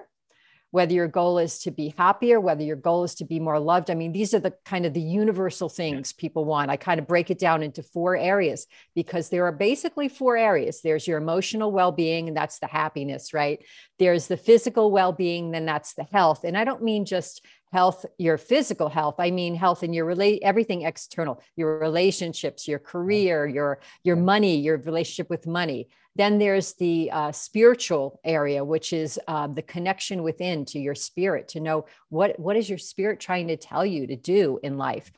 whether 0.71 0.93
your 0.93 1.07
goal 1.07 1.39
is 1.39 1.59
to 1.59 1.71
be 1.71 1.93
happier, 1.97 2.39
whether 2.39 2.61
your 2.61 2.75
goal 2.75 3.03
is 3.03 3.15
to 3.15 3.25
be 3.25 3.39
more 3.39 3.59
loved. 3.59 3.89
I 3.89 3.95
mean, 3.95 4.11
these 4.11 4.33
are 4.33 4.39
the 4.39 4.53
kind 4.65 4.85
of 4.85 4.93
the 4.93 5.01
universal 5.01 5.69
things 5.69 6.13
people 6.13 6.45
want. 6.45 6.69
I 6.69 6.77
kind 6.77 6.99
of 6.99 7.07
break 7.07 7.31
it 7.31 7.39
down 7.39 7.63
into 7.63 7.81
four 7.81 8.15
areas 8.15 8.67
because 8.95 9.29
there 9.29 9.45
are 9.45 9.51
basically 9.51 10.09
four 10.09 10.37
areas. 10.37 10.81
There's 10.81 11.07
your 11.07 11.17
emotional 11.17 11.71
well-being, 11.71 12.27
and 12.27 12.37
that's 12.37 12.59
the 12.59 12.67
happiness, 12.67 13.33
right? 13.33 13.63
There's 13.97 14.27
the 14.27 14.37
physical 14.37 14.91
well-being, 14.91 15.51
then 15.51 15.65
that's 15.65 15.95
the 15.95 16.03
health. 16.03 16.43
And 16.43 16.57
I 16.57 16.63
don't 16.63 16.83
mean 16.83 17.05
just 17.05 17.43
health 17.71 18.05
your 18.17 18.37
physical 18.37 18.89
health 18.89 19.15
i 19.19 19.29
mean 19.31 19.55
health 19.55 19.83
in 19.83 19.93
your 19.93 20.05
relate 20.05 20.41
everything 20.43 20.83
external 20.83 21.41
your 21.55 21.79
relationships 21.79 22.67
your 22.67 22.79
career 22.79 23.45
your 23.47 23.79
your 24.03 24.15
money 24.15 24.57
your 24.57 24.77
relationship 24.77 25.29
with 25.29 25.47
money. 25.47 25.87
Then 26.15 26.37
there's 26.37 26.73
the 26.73 27.09
uh, 27.11 27.31
spiritual 27.31 28.19
area 28.23 28.63
which 28.63 28.93
is 28.93 29.19
uh, 29.27 29.47
the 29.47 29.61
connection 29.61 30.23
within 30.23 30.65
to 30.65 30.79
your 30.79 30.95
spirit 30.95 31.47
to 31.49 31.59
know 31.59 31.85
what 32.09 32.39
what 32.39 32.57
is 32.57 32.69
your 32.69 32.77
spirit 32.77 33.19
trying 33.19 33.47
to 33.47 33.57
tell 33.57 33.85
you 33.85 34.07
to 34.07 34.15
do 34.15 34.59
in 34.63 34.77
life. 34.77 35.11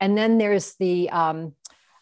And 0.00 0.18
then 0.18 0.38
there's 0.38 0.74
the 0.74 1.08
um, 1.10 1.54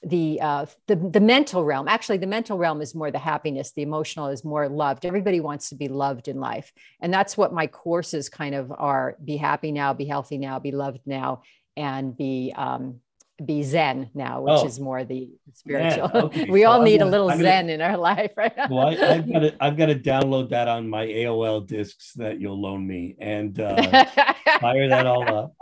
the 0.02 0.40
uh, 0.40 0.66
the 0.86 0.96
the 0.96 1.20
mental 1.20 1.64
realm. 1.64 1.86
Actually, 1.86 2.18
the 2.18 2.26
mental 2.26 2.56
realm 2.56 2.80
is 2.80 2.94
more 2.94 3.10
the 3.10 3.18
happiness. 3.18 3.72
The 3.72 3.82
emotional 3.82 4.28
is 4.28 4.44
more 4.44 4.68
loved. 4.68 5.04
Everybody 5.04 5.40
wants 5.40 5.68
to 5.70 5.74
be 5.74 5.88
loved 5.88 6.28
in 6.28 6.40
life, 6.40 6.72
and 7.00 7.12
that's 7.12 7.36
what 7.36 7.52
my 7.52 7.66
courses 7.66 8.28
kind 8.28 8.54
of 8.54 8.72
are: 8.72 9.16
be 9.22 9.36
happy 9.36 9.72
now, 9.72 9.92
be 9.92 10.06
healthy 10.06 10.38
now, 10.38 10.58
be 10.58 10.72
loved 10.72 11.00
now, 11.04 11.42
and 11.76 12.16
be 12.16 12.54
um, 12.56 13.00
be 13.44 13.62
zen 13.62 14.10
now, 14.14 14.42
which 14.42 14.60
oh, 14.60 14.66
is 14.66 14.78
more 14.78 15.04
the 15.04 15.30
spiritual. 15.54 16.10
Okay. 16.12 16.44
we 16.50 16.64
all 16.64 16.82
need 16.82 16.98
gonna, 16.98 17.10
a 17.10 17.12
little 17.12 17.28
gonna, 17.28 17.42
zen 17.42 17.68
in 17.68 17.80
our 17.80 17.96
life, 18.10 18.32
right? 18.36 18.52
well, 18.70 18.88
I, 18.88 18.94
have 18.94 19.30
got 19.30 19.38
to 19.40 19.56
I've 19.60 19.76
got 19.76 19.86
to 19.86 19.94
download 19.94 20.50
that 20.50 20.68
on 20.68 20.88
my 20.88 21.06
AOL 21.06 21.66
discs 21.66 22.12
that 22.14 22.40
you'll 22.40 22.60
loan 22.60 22.86
me 22.86 23.16
and 23.20 23.58
uh, 23.60 24.04
fire 24.60 24.88
that 24.88 25.06
all 25.06 25.34
up. 25.34 25.54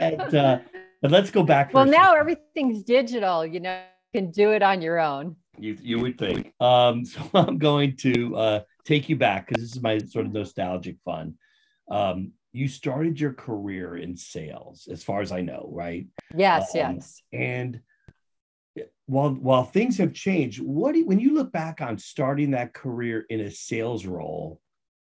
And 0.00 0.34
uh, 0.34 0.58
but 1.02 1.10
let's 1.10 1.30
go 1.30 1.42
back. 1.42 1.72
Well, 1.72 1.86
now 1.86 2.14
everything's 2.14 2.82
digital. 2.82 3.46
You 3.46 3.60
know, 3.60 3.80
you 4.12 4.20
can 4.20 4.30
do 4.30 4.52
it 4.52 4.62
on 4.62 4.82
your 4.82 4.98
own. 4.98 5.36
You 5.58 5.76
you 5.80 5.98
would 6.00 6.18
think. 6.18 6.52
Um, 6.60 7.04
so 7.04 7.20
I'm 7.34 7.58
going 7.58 7.96
to 7.98 8.36
uh, 8.36 8.60
take 8.84 9.08
you 9.08 9.16
back 9.16 9.48
because 9.48 9.62
this 9.62 9.72
is 9.76 9.82
my 9.82 9.98
sort 9.98 10.26
of 10.26 10.32
nostalgic 10.32 10.96
fun. 11.04 11.34
Um, 11.90 12.32
you 12.52 12.68
started 12.68 13.20
your 13.20 13.32
career 13.32 13.96
in 13.96 14.16
sales, 14.16 14.88
as 14.90 15.04
far 15.04 15.20
as 15.20 15.30
I 15.32 15.40
know, 15.40 15.68
right? 15.72 16.06
Yes, 16.34 16.74
um, 16.74 16.78
yes. 16.78 17.22
And 17.32 17.80
while 19.06 19.30
while 19.30 19.64
things 19.64 19.98
have 19.98 20.12
changed, 20.12 20.60
what 20.60 20.92
do 20.92 21.00
you, 21.00 21.06
when 21.06 21.20
you 21.20 21.34
look 21.34 21.52
back 21.52 21.80
on 21.80 21.98
starting 21.98 22.50
that 22.52 22.74
career 22.74 23.24
in 23.30 23.40
a 23.40 23.50
sales 23.50 24.04
role, 24.04 24.60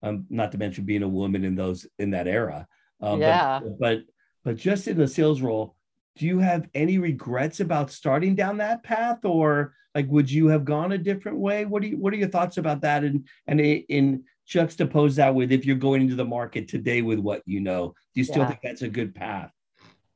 um, 0.03 0.27
not 0.31 0.53
to 0.53 0.59
mention 0.59 0.85
being 0.85 1.03
a 1.03 1.09
woman 1.09 1.45
in 1.45 1.55
those 1.55 1.87
in 1.99 2.11
that 2.11 2.27
era, 2.27 2.67
um, 3.01 3.21
yeah. 3.21 3.61
But, 3.63 3.79
but 3.79 3.99
but 4.45 4.57
just 4.57 4.87
in 4.87 4.97
the 4.97 5.09
sales 5.09 5.41
role, 5.41 5.76
do 6.17 6.27
you 6.27 6.39
have 6.39 6.69
any 6.75 6.99
regrets 6.99 7.61
about 7.61 7.91
starting 7.91 8.35
down 8.35 8.57
that 8.57 8.83
path 8.83 9.25
or 9.25 9.75
like 9.95 10.07
would 10.09 10.31
you 10.31 10.49
have 10.49 10.65
gone 10.65 10.93
a 10.93 10.99
different 10.99 11.39
way 11.39 11.65
what 11.65 11.83
do 11.83 11.89
you 11.89 11.97
what 11.97 12.13
are 12.13 12.17
your 12.17 12.29
thoughts 12.29 12.57
about 12.57 12.81
that 12.81 13.05
and 13.05 13.27
and 13.47 13.61
in 13.61 14.25
juxtapose 14.49 15.17
that 15.17 15.35
with 15.35 15.53
if 15.53 15.65
you're 15.65 15.77
going 15.77 16.03
into 16.03 16.15
the 16.15 16.25
market 16.25 16.69
today 16.69 17.03
with 17.03 17.19
what 17.19 17.43
you 17.47 17.61
know 17.61 17.89
do 18.15 18.21
you 18.21 18.25
still 18.25 18.39
yeah. 18.39 18.49
think 18.49 18.61
that's 18.63 18.83
a 18.83 18.89
good 18.89 19.15
path 19.15 19.51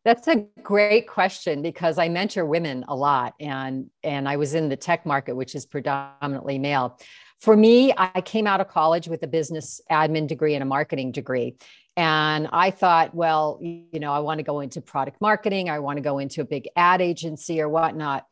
that's 0.04 0.28
a 0.28 0.46
great 0.62 1.06
question 1.06 1.60
because 1.60 1.98
I 1.98 2.08
mentor 2.08 2.46
women 2.46 2.84
a 2.88 2.96
lot 2.96 3.34
and 3.38 3.90
and 4.02 4.28
I 4.28 4.36
was 4.36 4.54
in 4.54 4.68
the 4.68 4.76
tech 4.76 5.04
market 5.04 5.36
which 5.36 5.54
is 5.54 5.66
predominantly 5.66 6.58
male. 6.58 6.98
For 7.38 7.56
me, 7.56 7.92
I 7.96 8.20
came 8.20 8.46
out 8.46 8.60
of 8.60 8.68
college 8.68 9.08
with 9.08 9.22
a 9.22 9.26
business 9.26 9.80
admin 9.90 10.26
degree 10.26 10.54
and 10.54 10.62
a 10.62 10.66
marketing 10.66 11.10
degree. 11.10 11.56
And 11.96 12.48
I 12.52 12.70
thought, 12.70 13.14
well, 13.14 13.58
you 13.60 14.00
know, 14.00 14.12
I 14.12 14.20
want 14.20 14.38
to 14.38 14.44
go 14.44 14.60
into 14.60 14.80
product 14.80 15.20
marketing, 15.20 15.68
I 15.68 15.80
want 15.80 15.96
to 15.96 16.02
go 16.02 16.18
into 16.18 16.40
a 16.40 16.44
big 16.44 16.68
ad 16.76 17.00
agency 17.00 17.60
or 17.60 17.68
whatnot. 17.68 18.26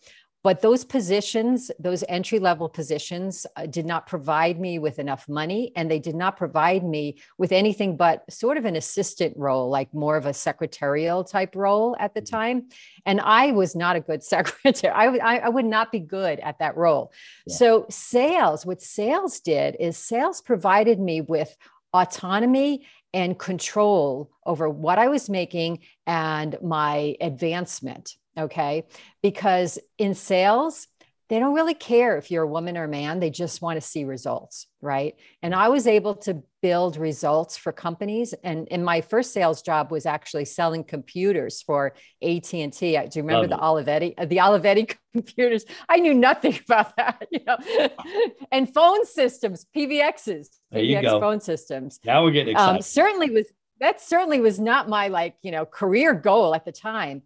But 0.44 0.62
those 0.62 0.84
positions, 0.84 1.70
those 1.80 2.04
entry 2.08 2.38
level 2.38 2.68
positions, 2.68 3.44
uh, 3.56 3.66
did 3.66 3.84
not 3.84 4.06
provide 4.06 4.60
me 4.60 4.78
with 4.78 5.00
enough 5.00 5.28
money 5.28 5.72
and 5.74 5.90
they 5.90 5.98
did 5.98 6.14
not 6.14 6.36
provide 6.36 6.84
me 6.84 7.18
with 7.38 7.50
anything 7.50 7.96
but 7.96 8.22
sort 8.32 8.56
of 8.56 8.64
an 8.64 8.76
assistant 8.76 9.36
role, 9.36 9.68
like 9.68 9.92
more 9.92 10.16
of 10.16 10.26
a 10.26 10.32
secretarial 10.32 11.24
type 11.24 11.56
role 11.56 11.96
at 11.98 12.14
the 12.14 12.22
mm-hmm. 12.22 12.36
time. 12.36 12.68
And 13.04 13.20
I 13.20 13.50
was 13.50 13.74
not 13.74 13.96
a 13.96 14.00
good 14.00 14.22
secretary. 14.34 14.94
I, 14.94 15.06
I, 15.16 15.38
I 15.38 15.48
would 15.48 15.64
not 15.64 15.90
be 15.90 15.98
good 15.98 16.38
at 16.38 16.60
that 16.60 16.76
role. 16.76 17.12
Yeah. 17.46 17.56
So, 17.56 17.86
sales, 17.90 18.64
what 18.64 18.80
sales 18.80 19.40
did 19.40 19.76
is 19.80 19.96
sales 19.96 20.40
provided 20.40 21.00
me 21.00 21.20
with 21.20 21.56
autonomy 21.92 22.86
and 23.12 23.38
control 23.38 24.30
over 24.44 24.68
what 24.68 24.98
I 24.98 25.08
was 25.08 25.28
making 25.28 25.80
and 26.06 26.56
my 26.62 27.16
advancement. 27.20 28.16
Okay. 28.38 28.84
Because 29.22 29.78
in 29.96 30.14
sales, 30.14 30.86
they 31.28 31.38
don't 31.38 31.54
really 31.54 31.74
care 31.74 32.16
if 32.16 32.30
you're 32.30 32.44
a 32.44 32.48
woman 32.48 32.76
or 32.76 32.84
a 32.84 32.88
man 32.88 33.20
they 33.20 33.30
just 33.30 33.60
want 33.62 33.76
to 33.76 33.86
see 33.86 34.04
results 34.04 34.66
right? 34.80 35.16
And 35.42 35.54
i 35.54 35.68
was 35.68 35.86
able 35.86 36.14
to 36.16 36.42
build 36.62 36.96
results 36.96 37.56
for 37.56 37.72
companies 37.72 38.34
and 38.44 38.68
in 38.68 38.84
my 38.84 39.00
first 39.00 39.32
sales 39.32 39.62
job 39.62 39.90
was 39.90 40.06
actually 40.06 40.44
selling 40.44 40.84
computers 40.84 41.62
for 41.62 41.94
AT&T 42.22 42.70
do 42.70 42.88
you 42.88 43.22
remember 43.22 43.48
Love 43.48 43.84
the 43.84 43.92
Olivetti 43.92 44.14
uh, 44.18 44.24
the 44.24 44.38
Olivetti 44.38 44.94
computers? 45.12 45.64
I 45.88 45.98
knew 45.98 46.14
nothing 46.14 46.58
about 46.66 46.96
that 46.96 47.26
you 47.30 47.40
know? 47.46 47.56
And 48.52 48.72
phone 48.72 49.04
systems 49.04 49.66
PBXs 49.76 50.48
there 50.70 50.82
you 50.82 51.00
go. 51.00 51.20
phone 51.20 51.40
systems. 51.40 51.98
Now 52.04 52.22
we're 52.22 52.30
getting 52.30 52.56
um, 52.56 52.76
excited. 52.76 52.76
um, 52.76 52.82
certainly 52.82 53.30
was 53.30 53.46
that 53.80 54.00
certainly 54.00 54.40
was 54.40 54.58
not 54.58 54.88
my 54.88 55.08
like 55.08 55.36
you 55.42 55.50
know 55.50 55.64
career 55.64 56.14
goal 56.14 56.54
at 56.54 56.64
the 56.64 56.72
time. 56.72 57.22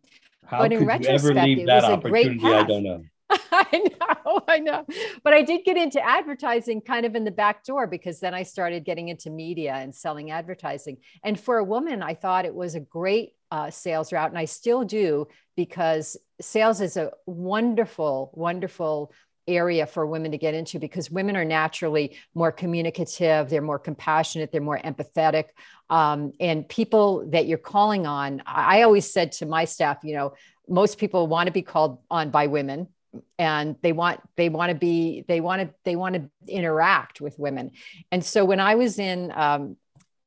How 0.47 0.59
but 0.59 0.73
in 0.73 0.85
retrospect, 0.87 1.37
it 1.37 1.67
was 1.67 1.85
a 1.85 1.97
great 1.97 2.41
path. 2.41 2.65
I 2.65 2.69
don't 2.69 2.83
know. 2.83 3.03
I 3.53 3.91
know, 4.01 4.41
I 4.49 4.59
know. 4.59 4.87
But 5.23 5.33
I 5.33 5.43
did 5.43 5.65
get 5.65 5.77
into 5.77 6.05
advertising 6.05 6.81
kind 6.81 7.07
of 7.07 7.15
in 7.15 7.25
the 7.25 7.31
back 7.31 7.65
door 7.65 7.87
because 7.87 8.21
then 8.21 8.35
I 8.35 8.43
started 8.43 8.85
getting 8.85 9.09
into 9.09 9.31
media 9.31 9.75
and 9.75 9.95
selling 9.95 10.31
advertising. 10.31 10.99
And 11.25 11.39
for 11.39 11.59
a 11.59 11.65
woman, 11.65 12.03
I 12.03 12.15
thought 12.15 12.45
it 12.45 12.55
was 12.55 12.75
a 12.75 12.81
great 12.81 13.35
uh, 13.51 13.71
sales 13.71 14.13
route. 14.13 14.31
And 14.31 14.39
I 14.39 14.47
still 14.47 14.85
do 14.85 15.29
because 15.57 16.17
sales 16.41 16.81
is 16.81 16.97
a 16.97 17.13
wonderful, 17.27 18.31
wonderful 18.35 19.13
area 19.49 19.87
for 19.87 20.07
women 20.07 20.31
to 20.31 20.39
get 20.39 20.55
into 20.55 20.79
because 20.79 21.11
women 21.11 21.37
are 21.37 21.45
naturally 21.45 22.17
more 22.35 22.53
communicative, 22.53 23.51
they're 23.51 23.61
more 23.61 23.79
compassionate, 23.79 24.53
they're 24.53 24.61
more 24.61 24.79
empathetic. 24.79 25.47
Um, 25.91 26.33
and 26.39 26.69
people 26.69 27.29
that 27.31 27.47
you're 27.47 27.59
calling 27.59 28.07
on, 28.07 28.43
I 28.47 28.83
always 28.83 29.13
said 29.13 29.33
to 29.33 29.47
my 29.47 29.65
staff, 29.65 29.99
you 30.05 30.15
know, 30.15 30.35
most 30.69 30.99
people 30.99 31.27
want 31.27 31.49
to 31.49 31.53
be 31.53 31.63
called 31.63 31.99
on 32.11 32.31
by 32.31 32.47
women 32.47 32.89
and 33.39 33.77
they 33.83 33.93
want 33.93 34.21
they 34.37 34.49
want 34.49 34.71
to 34.71 34.75
be 34.75 35.25
they 35.29 35.41
want 35.41 35.63
to 35.63 35.75
they 35.85 35.97
want 35.97 36.15
to 36.15 36.31
interact 36.49 37.21
with 37.21 37.39
women. 37.39 37.73
And 38.11 38.25
so 38.25 38.45
when 38.45 38.61
i 38.61 38.75
was 38.75 38.99
in 38.99 39.33
um, 39.35 39.77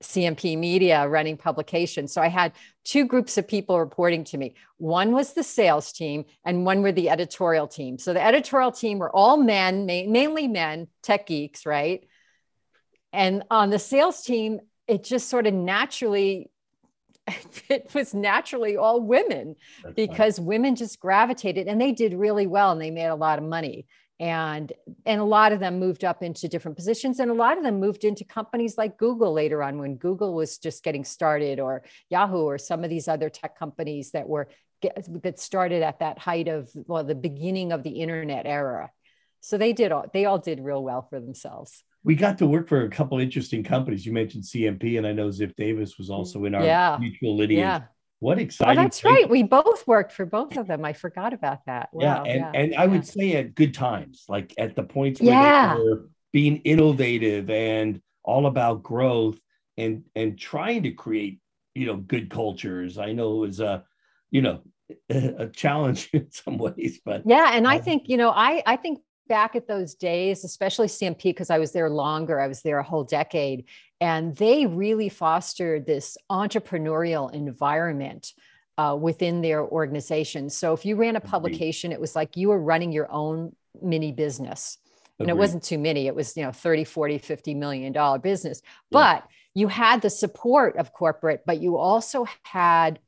cmp 0.03 0.57
media 0.57 1.07
running 1.07 1.37
publications 1.37 2.13
so 2.13 2.21
i 2.21 2.27
had 2.27 2.51
two 2.83 3.05
groups 3.05 3.37
of 3.37 3.47
people 3.47 3.79
reporting 3.79 4.23
to 4.23 4.37
me. 4.37 4.53
One 4.77 5.11
was 5.11 5.33
the 5.33 5.43
sales 5.43 5.91
team 5.91 6.25
and 6.45 6.65
one 6.65 6.83
were 6.83 6.91
the 6.91 7.09
editorial 7.09 7.67
team. 7.67 7.97
So 7.97 8.13
the 8.13 8.23
editorial 8.23 8.71
team 8.71 8.99
were 8.99 9.13
all 9.13 9.37
men 9.37 9.85
mainly 9.85 10.47
men 10.47 10.87
tech 11.01 11.25
geeks 11.25 11.65
right? 11.65 12.07
And 13.11 13.43
on 13.49 13.71
the 13.71 13.79
sales 13.79 14.21
team 14.21 14.59
it 14.87 15.03
just 15.03 15.29
sort 15.29 15.47
of 15.47 15.53
naturally 15.53 16.51
it 17.69 17.93
was 17.93 18.13
naturally 18.13 18.77
all 18.77 19.01
women 19.01 19.55
That's 19.83 19.95
because 19.95 20.39
women 20.39 20.75
just 20.75 20.99
gravitated 20.99 21.67
and 21.67 21.81
they 21.81 21.91
did 21.91 22.13
really 22.13 22.47
well 22.47 22.71
and 22.71 22.81
they 22.81 22.91
made 22.91 23.07
a 23.07 23.15
lot 23.15 23.39
of 23.39 23.45
money. 23.45 23.87
And 24.17 24.71
and 25.05 25.19
a 25.19 25.25
lot 25.25 25.51
of 25.51 25.59
them 25.59 25.77
moved 25.77 26.05
up 26.05 26.23
into 26.23 26.47
different 26.47 26.77
positions 26.77 27.19
and 27.19 27.29
a 27.29 27.33
lot 27.33 27.57
of 27.57 27.65
them 27.65 27.81
moved 27.81 28.05
into 28.05 28.23
companies 28.23 28.77
like 28.77 28.97
google 28.97 29.33
later 29.33 29.61
on 29.61 29.77
when 29.77 29.97
google 29.97 30.33
was 30.33 30.57
just 30.57 30.85
getting 30.85 31.03
started 31.03 31.59
or 31.59 31.83
yahoo 32.09 32.43
or 32.43 32.57
some 32.57 32.85
of 32.85 32.89
these 32.89 33.09
other 33.09 33.29
tech 33.29 33.59
companies 33.59 34.11
that 34.11 34.29
were 34.29 34.47
that 35.23 35.39
started 35.39 35.83
at 35.83 35.99
that 35.99 36.19
height 36.19 36.47
of 36.47 36.69
well 36.73 37.03
the 37.03 37.15
beginning 37.15 37.71
of 37.71 37.83
the 37.83 38.01
internet 38.01 38.45
era. 38.45 38.91
So 39.41 39.57
they 39.57 39.73
did 39.73 39.91
all 39.91 40.05
they 40.11 40.25
all 40.25 40.39
did 40.39 40.59
real 40.59 40.83
well 40.83 41.03
for 41.09 41.19
themselves 41.19 41.83
we 42.05 42.15
got 42.15 42.37
to 42.37 42.45
work 42.45 42.69
for 42.69 42.83
a 42.83 42.89
couple 42.89 43.19
interesting 43.19 43.63
companies. 43.63 44.05
You 44.05 44.13
mentioned 44.13 44.43
CMP, 44.43 44.97
and 44.99 45.07
I 45.07 45.11
know 45.11 45.29
Ziff 45.29 45.55
Davis 45.55 45.97
was 45.97 46.09
mm, 46.09 46.13
also 46.13 46.45
in 46.45 46.53
our 46.53 46.63
yeah. 46.63 46.97
mutual 46.99 47.35
lineage. 47.35 47.57
Yeah. 47.57 47.81
What 48.19 48.37
oh, 48.37 48.41
exciting! 48.41 48.79
Oh, 48.79 48.83
that's 48.83 49.03
right. 49.03 49.29
We 49.29 49.43
both 49.43 49.85
worked 49.87 50.13
for 50.13 50.25
both 50.25 50.55
of 50.55 50.67
them. 50.67 50.85
I 50.85 50.93
forgot 50.93 51.33
about 51.33 51.65
that. 51.65 51.89
Wow. 51.91 52.23
Yeah, 52.23 52.31
and 52.31 52.39
yeah. 52.39 52.61
and 52.61 52.75
I 52.75 52.85
would 52.85 53.05
say 53.05 53.33
at 53.33 53.55
good 53.55 53.73
times, 53.73 54.23
like 54.29 54.53
at 54.57 54.75
the 54.75 54.83
points 54.83 55.19
where 55.19 55.31
yeah. 55.31 55.75
they 55.75 55.83
were 55.83 56.09
being 56.31 56.57
innovative 56.57 57.49
and 57.49 58.01
all 58.23 58.45
about 58.45 58.83
growth 58.83 59.39
and 59.77 60.03
and 60.15 60.39
trying 60.39 60.83
to 60.83 60.91
create 60.91 61.39
you 61.73 61.87
know 61.87 61.97
good 61.97 62.29
cultures. 62.29 62.97
I 62.97 63.11
know 63.11 63.43
it 63.43 63.47
was 63.47 63.59
a 63.59 63.83
you 64.31 64.41
know 64.41 64.61
a 65.09 65.47
challenge 65.47 66.09
in 66.13 66.31
some 66.31 66.57
ways, 66.57 67.01
but 67.03 67.23
yeah, 67.25 67.51
and 67.53 67.67
I 67.67 67.79
think 67.79 68.07
you 68.07 68.17
know 68.17 68.29
I 68.29 68.63
I 68.65 68.77
think 68.77 68.99
back 69.27 69.55
at 69.55 69.67
those 69.67 69.95
days, 69.95 70.43
especially 70.43 70.87
CMP, 70.87 71.23
because 71.23 71.49
I 71.49 71.59
was 71.59 71.71
there 71.71 71.89
longer, 71.89 72.39
I 72.39 72.47
was 72.47 72.61
there 72.61 72.79
a 72.79 72.83
whole 72.83 73.03
decade, 73.03 73.65
and 73.99 74.35
they 74.35 74.65
really 74.65 75.09
fostered 75.09 75.85
this 75.85 76.17
entrepreneurial 76.29 77.33
environment 77.33 78.33
uh, 78.77 78.97
within 78.99 79.41
their 79.41 79.63
organization. 79.63 80.49
So 80.49 80.73
if 80.73 80.85
you 80.85 80.95
ran 80.95 81.15
a 81.15 81.21
publication, 81.21 81.91
it 81.91 81.99
was 81.99 82.15
like 82.15 82.35
you 82.35 82.49
were 82.49 82.59
running 82.59 82.91
your 82.91 83.11
own 83.11 83.55
mini 83.81 84.11
business. 84.11 84.77
And 85.17 85.29
it 85.29 85.37
wasn't 85.37 85.63
too 85.63 85.77
many, 85.77 86.07
it 86.07 86.15
was, 86.15 86.35
you 86.35 86.43
know, 86.43 86.51
30, 86.51 86.83
40, 86.83 87.19
50 87.19 87.53
million 87.53 87.93
dollar 87.93 88.19
business. 88.19 88.61
Yeah. 88.89 88.99
But 89.21 89.27
you 89.53 89.69
had 89.69 90.01
the 90.01 90.09
support 90.09 90.75
of 90.75 90.91
corporate, 90.91 91.43
but 91.45 91.61
you 91.61 91.77
also 91.77 92.25
had 92.43 92.99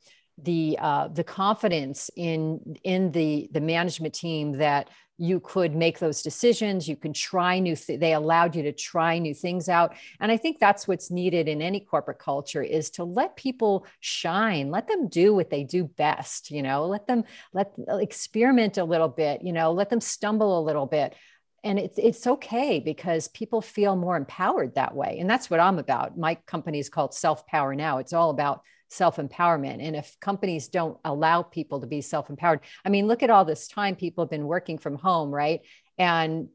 the 0.42 0.78
uh, 0.80 1.08
the 1.10 1.24
confidence 1.24 2.10
in 2.16 2.78
in 2.84 3.12
the 3.12 3.50
the 3.52 3.60
management 3.60 4.14
team 4.14 4.54
that 4.54 4.90
you 5.18 5.40
could 5.40 5.76
make 5.76 6.00
those 6.00 6.22
decisions 6.22 6.88
you 6.88 6.96
can 6.96 7.14
try 7.14 7.60
new 7.60 7.76
th- 7.76 8.00
they 8.00 8.14
allowed 8.14 8.56
you 8.56 8.64
to 8.64 8.72
try 8.72 9.18
new 9.18 9.34
things 9.34 9.70
out. 9.70 9.96
And 10.20 10.32
i 10.32 10.38
think 10.38 10.60
that's 10.60 10.88
what's 10.88 11.10
needed 11.12 11.48
in 11.48 11.62
any 11.62 11.80
corporate 11.80 12.20
culture 12.20 12.62
is 12.62 12.90
to 12.92 13.04
let 13.04 13.36
people 13.36 13.86
shine 14.00 14.70
let 14.70 14.88
them 14.88 15.08
do 15.08 15.34
what 15.34 15.50
they 15.50 15.64
do 15.64 15.84
best 15.84 16.52
you 16.52 16.62
know 16.62 16.86
let 16.86 17.08
them 17.08 17.24
let 17.54 17.74
uh, 17.90 17.98
experiment 17.98 18.78
a 18.78 18.84
little 18.84 19.10
bit 19.10 19.42
you 19.44 19.54
know 19.54 19.72
let 19.72 19.90
them 19.90 20.02
stumble 20.02 20.60
a 20.60 20.62
little 20.62 20.86
bit. 20.86 21.16
And 21.64 21.80
it's 21.80 21.98
it's 21.98 22.28
okay 22.28 22.80
because 22.80 23.28
people 23.30 23.62
feel 23.62 23.96
more 23.96 24.16
empowered 24.16 24.76
that 24.76 24.96
way. 24.96 25.18
And 25.20 25.30
that's 25.30 25.50
what 25.50 25.60
i'm 25.60 25.80
about. 25.80 26.18
My 26.18 26.36
company 26.36 26.80
is 26.80 26.90
called 26.90 27.14
self 27.14 27.46
power 27.48 27.76
now. 27.76 27.98
It's 27.98 28.14
all 28.14 28.30
about 28.30 28.62
self 28.90 29.18
empowerment. 29.18 29.86
And 29.86 29.96
if 29.96 30.18
companies 30.20 30.68
don't 30.68 30.98
allow 31.04 31.42
people 31.44 31.82
to 31.82 31.88
be 31.88 32.02
self 32.02 32.30
empowered, 32.30 32.62
I 32.86 32.90
mean, 32.90 33.08
look 33.08 33.24
at 33.24 33.30
all 33.30 33.46
this 33.46 33.68
time 33.68 33.96
people 33.96 34.24
have 34.24 34.32
been 34.32 34.48
working 34.48 34.78
from 34.78 34.96
home, 34.96 35.32
right? 35.32 35.62
And 35.98 36.50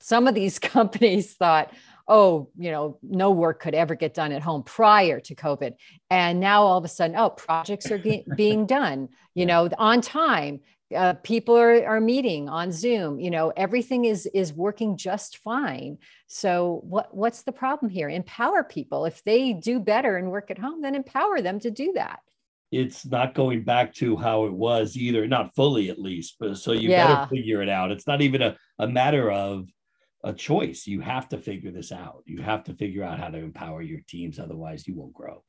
some 0.00 0.26
of 0.26 0.34
these 0.34 0.58
companies 0.60 1.34
thought, 1.34 1.72
oh, 2.08 2.50
you 2.56 2.70
know, 2.70 2.98
no 3.02 3.32
work 3.32 3.60
could 3.60 3.74
ever 3.74 3.94
get 3.94 4.14
done 4.14 4.32
at 4.32 4.42
home 4.42 4.62
prior 4.62 5.18
to 5.20 5.34
COVID. 5.34 5.72
And 6.08 6.38
now 6.38 6.62
all 6.62 6.78
of 6.78 6.84
a 6.84 6.88
sudden, 6.88 7.16
oh, 7.16 7.30
projects 7.30 7.90
are 7.90 7.98
ge- 7.98 8.24
being 8.36 8.66
done, 8.66 9.08
you 9.34 9.46
know, 9.46 9.68
on 9.78 10.00
time 10.00 10.60
uh, 10.94 11.14
people 11.22 11.56
are, 11.56 11.84
are 11.84 12.00
meeting 12.00 12.48
on 12.48 12.70
zoom 12.70 13.18
you 13.18 13.30
know 13.30 13.52
everything 13.56 14.04
is 14.04 14.26
is 14.26 14.52
working 14.52 14.96
just 14.96 15.38
fine. 15.38 15.98
So 16.28 16.80
what 16.84 17.14
what's 17.14 17.42
the 17.42 17.52
problem 17.52 17.90
here? 17.90 18.08
Empower 18.08 18.62
people. 18.62 19.04
If 19.04 19.22
they 19.24 19.52
do 19.52 19.80
better 19.80 20.16
and 20.16 20.30
work 20.30 20.50
at 20.50 20.58
home 20.58 20.82
then 20.82 20.94
empower 20.94 21.40
them 21.40 21.58
to 21.60 21.70
do 21.70 21.92
that. 21.94 22.20
It's 22.70 23.06
not 23.06 23.34
going 23.34 23.62
back 23.62 23.94
to 23.94 24.16
how 24.16 24.44
it 24.44 24.52
was 24.52 24.96
either 24.96 25.26
not 25.26 25.54
fully 25.54 25.88
at 25.88 25.98
least 25.98 26.36
but 26.38 26.56
so 26.58 26.72
you 26.72 26.90
yeah. 26.90 27.06
better 27.06 27.28
figure 27.28 27.62
it 27.62 27.68
out. 27.68 27.90
It's 27.90 28.06
not 28.06 28.22
even 28.22 28.42
a, 28.42 28.56
a 28.78 28.86
matter 28.86 29.30
of 29.30 29.68
a 30.24 30.32
choice. 30.32 30.86
You 30.86 31.00
have 31.00 31.28
to 31.30 31.38
figure 31.38 31.70
this 31.70 31.92
out. 31.92 32.22
You 32.26 32.42
have 32.42 32.64
to 32.64 32.74
figure 32.74 33.04
out 33.04 33.18
how 33.18 33.28
to 33.28 33.38
empower 33.38 33.82
your 33.82 34.00
teams 34.08 34.38
otherwise 34.38 34.86
you 34.86 34.94
won't 34.94 35.14
grow. 35.14 35.42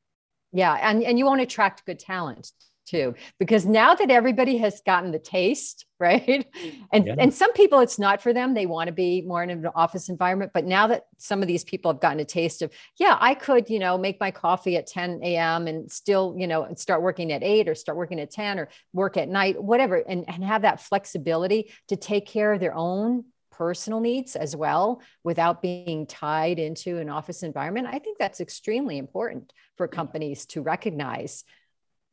Yeah 0.51 0.73
and 0.81 1.03
and 1.03 1.19
you 1.19 1.25
won't 1.25 1.41
attract 1.41 1.85
good 1.85 1.99
talent 1.99 2.51
too 2.87 3.13
because 3.37 3.65
now 3.65 3.93
that 3.93 4.09
everybody 4.09 4.57
has 4.57 4.81
gotten 4.85 5.11
the 5.11 5.19
taste 5.19 5.85
right? 5.99 6.45
And 6.91 7.07
yeah. 7.07 7.15
and 7.17 7.33
some 7.33 7.53
people 7.53 7.79
it's 7.79 7.97
not 7.97 8.21
for 8.21 8.31
them 8.31 8.53
they 8.53 8.67
want 8.67 8.87
to 8.87 8.93
be 8.93 9.23
more 9.23 9.41
in 9.41 9.49
an 9.49 9.65
office 9.73 10.09
environment 10.09 10.51
but 10.53 10.63
now 10.63 10.85
that 10.87 11.05
some 11.17 11.41
of 11.41 11.47
these 11.47 11.63
people 11.63 11.91
have 11.91 11.99
gotten 11.99 12.19
a 12.19 12.25
taste 12.25 12.61
of 12.61 12.71
yeah 12.99 13.17
i 13.19 13.33
could 13.33 13.67
you 13.67 13.79
know 13.79 13.97
make 13.97 14.19
my 14.19 14.29
coffee 14.29 14.77
at 14.77 14.85
10 14.85 15.21
a.m 15.23 15.65
and 15.65 15.91
still 15.91 16.35
you 16.37 16.45
know 16.45 16.67
start 16.75 17.01
working 17.01 17.31
at 17.31 17.41
8 17.41 17.67
or 17.67 17.73
start 17.73 17.97
working 17.97 18.19
at 18.19 18.29
10 18.29 18.59
or 18.59 18.69
work 18.93 19.17
at 19.17 19.27
night 19.27 19.61
whatever 19.61 19.95
and, 19.95 20.25
and 20.27 20.43
have 20.43 20.61
that 20.61 20.81
flexibility 20.81 21.71
to 21.87 21.95
take 21.95 22.27
care 22.27 22.53
of 22.53 22.59
their 22.59 22.75
own 22.75 23.25
personal 23.49 23.99
needs 23.99 24.35
as 24.35 24.55
well 24.55 25.01
without 25.23 25.63
being 25.63 26.05
tied 26.05 26.59
into 26.59 26.99
an 26.99 27.09
office 27.09 27.41
environment 27.41 27.87
i 27.89 27.97
think 27.97 28.19
that's 28.19 28.39
extremely 28.39 28.99
important 28.99 29.51
for 29.77 29.87
companies 29.87 30.45
to 30.45 30.61
recognize 30.61 31.43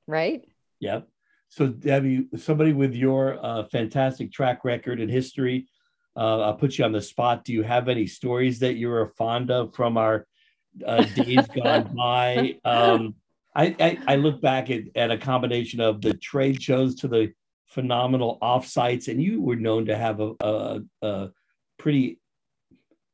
right 0.07 0.47
Yep. 0.81 1.09
So, 1.49 1.69
Debbie, 1.69 2.27
somebody 2.37 2.73
with 2.73 2.95
your 2.95 3.45
uh, 3.45 3.65
fantastic 3.65 4.33
track 4.33 4.65
record 4.65 5.01
and 5.01 5.11
history, 5.11 5.69
uh, 6.17 6.41
I'll 6.41 6.55
put 6.57 6.79
you 6.79 6.85
on 6.85 6.93
the 6.93 7.03
spot. 7.03 7.45
Do 7.45 7.53
you 7.53 7.63
have 7.63 7.89
any 7.89 8.07
stories 8.07 8.59
that 8.61 8.75
you 8.75 8.89
were 8.89 9.13
fond 9.17 9.51
of 9.51 9.75
from 9.75 9.97
our 9.97 10.27
uh, 10.85 11.05
days 11.05 11.47
gone 11.49 11.95
by? 11.97 12.59
Um, 12.65 13.15
I, 13.55 13.77
I, 13.79 13.99
I, 14.09 14.17
look 14.17 14.41
back 14.41 14.69
at, 14.71 14.83
at 14.97 15.13
a 15.13 15.19
combination 15.19 15.81
of 15.81 16.01
the 16.01 16.15
trade 16.15 16.61
shows 16.61 16.97
to 16.97 17.09
the 17.09 17.33
phenomenal 17.69 18.39
offsites, 18.43 19.09
and 19.09 19.23
you 19.23 19.41
were 19.41 19.57
known 19.57 19.87
to 19.87 19.97
have 19.97 20.21
a, 20.21 20.33
a, 20.41 20.81
a 21.03 21.31
pretty 21.79 22.21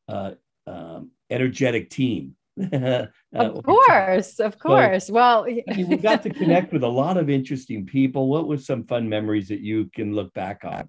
uh, 0.09 0.33
um, 0.67 1.11
energetic 1.31 1.91
team. 1.91 2.37
of 3.33 3.63
course, 3.65 4.41
of 4.41 4.59
course. 4.59 5.07
So, 5.07 5.13
well, 5.13 5.47
I 5.47 5.75
mean, 5.77 5.89
we 5.89 5.97
got 5.97 6.23
to 6.25 6.31
connect 6.31 6.73
with 6.73 6.83
a 6.83 6.89
lot 6.89 7.17
of 7.17 7.31
interesting 7.31 7.87
people. 7.87 8.29
What 8.29 8.49
were 8.49 8.59
some 8.59 8.85
fun 8.85 9.09
memories 9.09 9.49
that 9.49 9.61
you 9.61 9.91
can 9.95 10.15
look 10.15 10.33
back 10.35 10.65
on? 10.65 10.89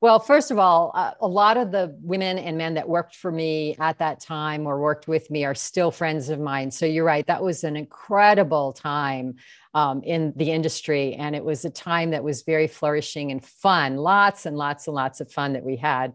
Well, 0.00 0.20
first 0.20 0.52
of 0.52 0.60
all, 0.60 0.92
uh, 0.94 1.14
a 1.20 1.26
lot 1.26 1.56
of 1.56 1.72
the 1.72 1.96
women 2.00 2.38
and 2.38 2.56
men 2.56 2.74
that 2.74 2.88
worked 2.88 3.16
for 3.16 3.32
me 3.32 3.74
at 3.80 3.98
that 3.98 4.20
time 4.20 4.64
or 4.64 4.80
worked 4.80 5.08
with 5.08 5.28
me 5.28 5.44
are 5.44 5.56
still 5.56 5.90
friends 5.90 6.28
of 6.28 6.38
mine. 6.38 6.70
So 6.70 6.86
you're 6.86 7.04
right. 7.04 7.26
That 7.26 7.42
was 7.42 7.64
an 7.64 7.74
incredible 7.74 8.72
time 8.72 9.34
um, 9.74 10.00
in 10.04 10.32
the 10.36 10.52
industry. 10.52 11.14
And 11.14 11.34
it 11.34 11.44
was 11.44 11.64
a 11.64 11.70
time 11.70 12.10
that 12.10 12.22
was 12.22 12.42
very 12.42 12.68
flourishing 12.68 13.32
and 13.32 13.44
fun, 13.44 13.96
lots 13.96 14.46
and 14.46 14.56
lots 14.56 14.86
and 14.86 14.94
lots 14.94 15.20
of 15.20 15.32
fun 15.32 15.54
that 15.54 15.64
we 15.64 15.74
had. 15.74 16.12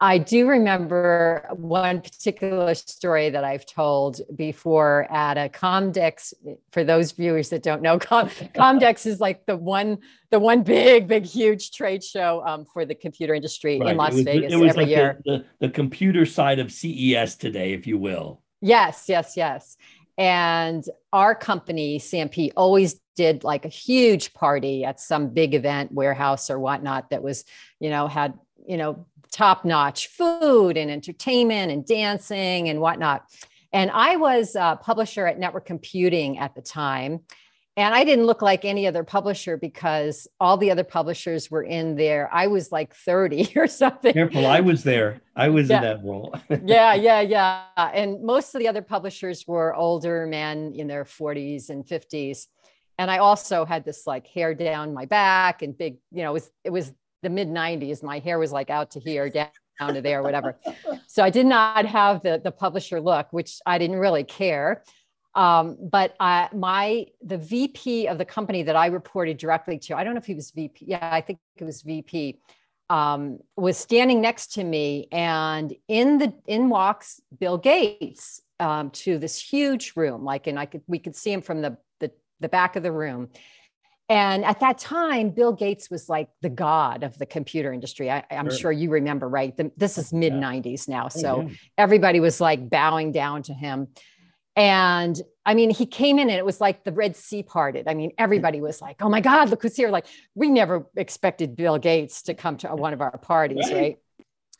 I 0.00 0.18
do 0.18 0.46
remember 0.46 1.48
one 1.56 2.00
particular 2.00 2.74
story 2.74 3.30
that 3.30 3.42
I've 3.42 3.66
told 3.66 4.20
before 4.36 5.10
at 5.10 5.36
a 5.36 5.48
Comdex. 5.48 6.32
For 6.70 6.84
those 6.84 7.10
viewers 7.12 7.48
that 7.48 7.64
don't 7.64 7.82
know, 7.82 7.98
Com- 7.98 8.28
Comdex 8.28 9.06
is 9.06 9.18
like 9.18 9.44
the 9.46 9.56
one, 9.56 9.98
the 10.30 10.38
one 10.38 10.62
big, 10.62 11.08
big, 11.08 11.24
huge 11.24 11.72
trade 11.72 12.04
show 12.04 12.44
um, 12.46 12.64
for 12.64 12.84
the 12.84 12.94
computer 12.94 13.34
industry 13.34 13.80
right. 13.80 13.90
in 13.90 13.96
Las 13.96 14.14
was, 14.14 14.22
Vegas 14.22 14.52
every 14.52 14.70
like 14.70 14.86
year. 14.86 15.20
The, 15.24 15.38
the, 15.38 15.66
the 15.66 15.70
computer 15.70 16.24
side 16.24 16.60
of 16.60 16.70
CES 16.70 17.34
today, 17.34 17.72
if 17.72 17.86
you 17.86 17.98
will. 17.98 18.40
Yes, 18.60 19.06
yes, 19.08 19.36
yes. 19.36 19.76
And 20.16 20.84
our 21.12 21.34
company, 21.34 21.98
CMP, 21.98 22.52
always 22.56 23.00
did 23.16 23.42
like 23.42 23.64
a 23.64 23.68
huge 23.68 24.32
party 24.32 24.84
at 24.84 25.00
some 25.00 25.30
big 25.30 25.54
event, 25.54 25.90
warehouse 25.92 26.50
or 26.50 26.58
whatnot 26.58 27.10
that 27.10 27.22
was, 27.22 27.44
you 27.80 27.90
know, 27.90 28.06
had, 28.06 28.34
you 28.66 28.76
know, 28.76 29.06
top 29.30 29.64
notch 29.64 30.08
food 30.08 30.76
and 30.76 30.90
entertainment 30.90 31.72
and 31.72 31.86
dancing 31.86 32.68
and 32.68 32.80
whatnot. 32.80 33.24
And 33.72 33.90
I 33.90 34.16
was 34.16 34.56
a 34.56 34.78
publisher 34.82 35.26
at 35.26 35.38
Network 35.38 35.66
Computing 35.66 36.38
at 36.38 36.54
the 36.54 36.62
time. 36.62 37.20
And 37.76 37.94
I 37.94 38.02
didn't 38.02 38.26
look 38.26 38.42
like 38.42 38.64
any 38.64 38.88
other 38.88 39.04
publisher 39.04 39.56
because 39.56 40.26
all 40.40 40.56
the 40.56 40.72
other 40.72 40.82
publishers 40.82 41.48
were 41.48 41.62
in 41.62 41.94
there. 41.94 42.28
I 42.32 42.48
was 42.48 42.72
like 42.72 42.92
30 42.92 43.52
or 43.56 43.68
something. 43.68 44.12
Careful, 44.12 44.46
I 44.46 44.58
was 44.58 44.82
there. 44.82 45.20
I 45.36 45.48
was 45.48 45.68
yeah. 45.68 45.76
in 45.76 45.82
that 45.84 46.04
role. 46.04 46.34
yeah, 46.64 46.94
yeah, 46.94 47.20
yeah. 47.20 47.62
And 47.76 48.24
most 48.24 48.52
of 48.56 48.58
the 48.58 48.66
other 48.66 48.82
publishers 48.82 49.46
were 49.46 49.76
older 49.76 50.26
men 50.26 50.72
in 50.74 50.88
their 50.88 51.04
40s 51.04 51.70
and 51.70 51.86
50s. 51.86 52.48
And 52.98 53.12
I 53.12 53.18
also 53.18 53.64
had 53.64 53.84
this 53.84 54.08
like 54.08 54.26
hair 54.26 54.54
down 54.54 54.92
my 54.92 55.04
back 55.04 55.62
and 55.62 55.78
big, 55.78 55.98
you 56.10 56.24
know, 56.24 56.30
it 56.30 56.34
was 56.34 56.50
it 56.64 56.70
was 56.70 56.92
the 57.22 57.30
mid 57.30 57.48
90s. 57.48 58.02
My 58.02 58.18
hair 58.18 58.38
was 58.38 58.52
like 58.52 58.70
out 58.70 58.90
to 58.92 59.00
here, 59.00 59.28
down, 59.28 59.48
down 59.78 59.94
to 59.94 60.00
there, 60.02 60.22
whatever. 60.22 60.56
so 61.06 61.22
I 61.22 61.30
did 61.30 61.46
not 61.46 61.86
have 61.86 62.22
the, 62.22 62.40
the 62.42 62.52
publisher 62.52 63.00
look, 63.00 63.28
which 63.32 63.60
I 63.66 63.78
didn't 63.78 63.98
really 63.98 64.24
care. 64.24 64.82
Um, 65.34 65.76
but 65.80 66.16
I, 66.18 66.48
my 66.52 67.06
the 67.22 67.38
VP 67.38 68.08
of 68.08 68.18
the 68.18 68.24
company 68.24 68.62
that 68.64 68.74
I 68.74 68.86
reported 68.86 69.36
directly 69.36 69.78
to, 69.78 69.96
I 69.96 70.02
don't 70.02 70.14
know 70.14 70.18
if 70.18 70.26
he 70.26 70.34
was 70.34 70.50
VP. 70.50 70.86
Yeah, 70.88 71.08
I 71.12 71.20
think 71.20 71.38
it 71.56 71.64
was 71.64 71.82
VP. 71.82 72.40
Um, 72.90 73.38
was 73.54 73.76
standing 73.76 74.20
next 74.22 74.54
to 74.54 74.64
me, 74.64 75.08
and 75.12 75.72
in 75.88 76.18
the 76.18 76.32
in 76.46 76.70
walks 76.70 77.20
Bill 77.38 77.58
Gates 77.58 78.40
um, 78.58 78.90
to 78.90 79.18
this 79.18 79.40
huge 79.40 79.92
room, 79.94 80.24
like, 80.24 80.46
and 80.46 80.58
I 80.58 80.64
could 80.64 80.82
we 80.88 80.98
could 80.98 81.14
see 81.14 81.30
him 81.30 81.42
from 81.42 81.60
the 81.60 81.76
the, 82.00 82.10
the 82.40 82.48
back 82.48 82.76
of 82.76 82.82
the 82.82 82.90
room, 82.90 83.28
and 84.08 84.44
at 84.44 84.60
that 84.60 84.78
time, 84.78 85.30
Bill 85.30 85.52
Gates 85.52 85.90
was 85.90 86.08
like 86.08 86.30
the 86.40 86.48
god 86.48 87.02
of 87.02 87.18
the 87.18 87.26
computer 87.26 87.72
industry. 87.72 88.10
I, 88.10 88.24
am 88.30 88.48
sure. 88.48 88.58
sure. 88.58 88.72
you 88.72 88.90
remember, 88.90 89.28
right? 89.28 89.54
The, 89.54 89.70
this 89.76 89.98
is 89.98 90.12
mid 90.12 90.32
90s 90.32 90.88
now. 90.88 91.06
Oh, 91.06 91.08
so 91.08 91.40
yeah. 91.42 91.54
everybody 91.76 92.18
was 92.18 92.40
like 92.40 92.70
bowing 92.70 93.12
down 93.12 93.42
to 93.44 93.52
him. 93.52 93.88
And 94.56 95.20
I 95.44 95.54
mean, 95.54 95.70
he 95.70 95.84
came 95.84 96.18
in 96.18 96.30
and 96.30 96.38
it 96.38 96.44
was 96.44 96.60
like 96.60 96.84
the 96.84 96.92
Red 96.92 97.16
Sea 97.16 97.42
parted. 97.42 97.86
I 97.86 97.94
mean, 97.94 98.12
everybody 98.18 98.60
was 98.60 98.80
like, 98.80 98.96
oh 99.00 99.08
my 99.10 99.20
God, 99.20 99.50
look 99.50 99.62
who's 99.62 99.76
here. 99.76 99.90
Like, 99.90 100.06
we 100.34 100.48
never 100.50 100.86
expected 100.96 101.54
Bill 101.54 101.78
Gates 101.78 102.22
to 102.22 102.34
come 102.34 102.56
to 102.58 102.68
one 102.68 102.94
of 102.94 103.00
our 103.00 103.16
parties, 103.18 103.70
right? 103.70 103.74
right? 103.74 103.98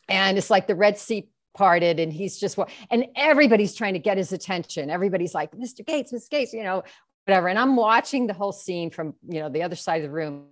And 0.08 0.38
it's 0.38 0.50
like 0.50 0.66
the 0.66 0.74
Red 0.74 0.98
Sea 0.98 1.28
parted 1.58 1.98
and 1.98 2.12
he's 2.12 2.38
just 2.38 2.56
and 2.90 3.06
everybody's 3.16 3.74
trying 3.74 3.94
to 3.94 3.98
get 3.98 4.16
his 4.16 4.32
attention 4.32 4.90
everybody's 4.90 5.34
like 5.34 5.50
mr 5.56 5.84
gates 5.84 6.12
mr 6.12 6.30
gates 6.30 6.52
you 6.52 6.62
know 6.62 6.84
whatever. 7.28 7.48
And 7.48 7.58
I'm 7.58 7.76
watching 7.76 8.26
the 8.26 8.32
whole 8.32 8.52
scene 8.52 8.88
from, 8.88 9.14
you 9.28 9.40
know, 9.40 9.50
the 9.50 9.62
other 9.62 9.76
side 9.76 10.02
of 10.02 10.04
the 10.04 10.10
room. 10.10 10.46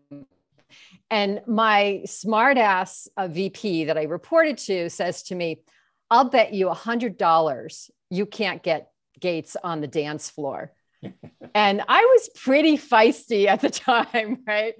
And 1.10 1.40
my 1.46 2.02
smartass 2.04 3.08
uh, 3.16 3.28
VP 3.28 3.84
that 3.84 3.96
I 3.96 4.02
reported 4.02 4.58
to 4.58 4.90
says 4.90 5.22
to 5.24 5.34
me, 5.34 5.62
I'll 6.10 6.28
bet 6.28 6.52
you 6.52 6.68
a 6.68 6.74
hundred 6.74 7.16
dollars 7.16 7.90
you 8.10 8.26
can't 8.26 8.62
get 8.62 8.90
Gates 9.18 9.56
on 9.64 9.80
the 9.80 9.86
dance 9.86 10.28
floor. 10.28 10.70
and 11.54 11.82
I 11.88 12.02
was 12.02 12.28
pretty 12.36 12.76
feisty 12.76 13.46
at 13.46 13.62
the 13.62 13.70
time, 13.70 14.42
right? 14.46 14.74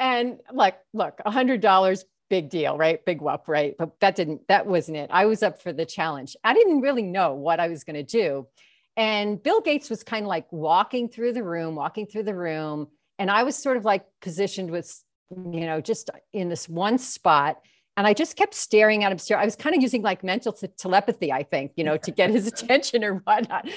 And 0.00 0.38
like, 0.50 0.78
look, 0.94 1.20
a 1.26 1.30
hundred 1.30 1.60
dollars, 1.60 2.06
big 2.30 2.48
deal, 2.48 2.78
right? 2.78 3.04
Big 3.04 3.20
whoop, 3.20 3.48
right? 3.48 3.74
But 3.78 4.00
that 4.00 4.16
didn't, 4.16 4.48
that 4.48 4.66
wasn't 4.66 4.96
it. 4.96 5.10
I 5.12 5.26
was 5.26 5.42
up 5.42 5.60
for 5.60 5.74
the 5.74 5.84
challenge. 5.84 6.36
I 6.42 6.54
didn't 6.54 6.80
really 6.80 7.02
know 7.02 7.34
what 7.34 7.60
I 7.60 7.68
was 7.68 7.84
going 7.84 7.96
to 7.96 8.02
do. 8.02 8.46
And 8.98 9.40
Bill 9.40 9.60
Gates 9.60 9.88
was 9.88 10.02
kind 10.02 10.24
of 10.24 10.28
like 10.28 10.52
walking 10.52 11.08
through 11.08 11.32
the 11.32 11.44
room, 11.44 11.76
walking 11.76 12.04
through 12.04 12.24
the 12.24 12.34
room. 12.34 12.88
And 13.20 13.30
I 13.30 13.44
was 13.44 13.54
sort 13.54 13.76
of 13.76 13.84
like 13.84 14.04
positioned 14.20 14.72
with, 14.72 14.92
you 15.30 15.66
know, 15.66 15.80
just 15.80 16.10
in 16.32 16.48
this 16.48 16.68
one 16.68 16.98
spot. 16.98 17.60
And 17.96 18.08
I 18.08 18.12
just 18.12 18.34
kept 18.34 18.54
staring 18.54 19.04
at 19.04 19.12
him. 19.12 19.38
I 19.38 19.44
was 19.44 19.54
kind 19.54 19.76
of 19.76 19.82
using 19.82 20.02
like 20.02 20.24
mental 20.24 20.52
t- 20.52 20.66
telepathy, 20.76 21.32
I 21.32 21.44
think, 21.44 21.72
you 21.76 21.84
know, 21.84 21.96
to 21.96 22.10
get 22.10 22.30
his 22.30 22.46
attention 22.52 23.04
or 23.04 23.14
whatnot. 23.18 23.68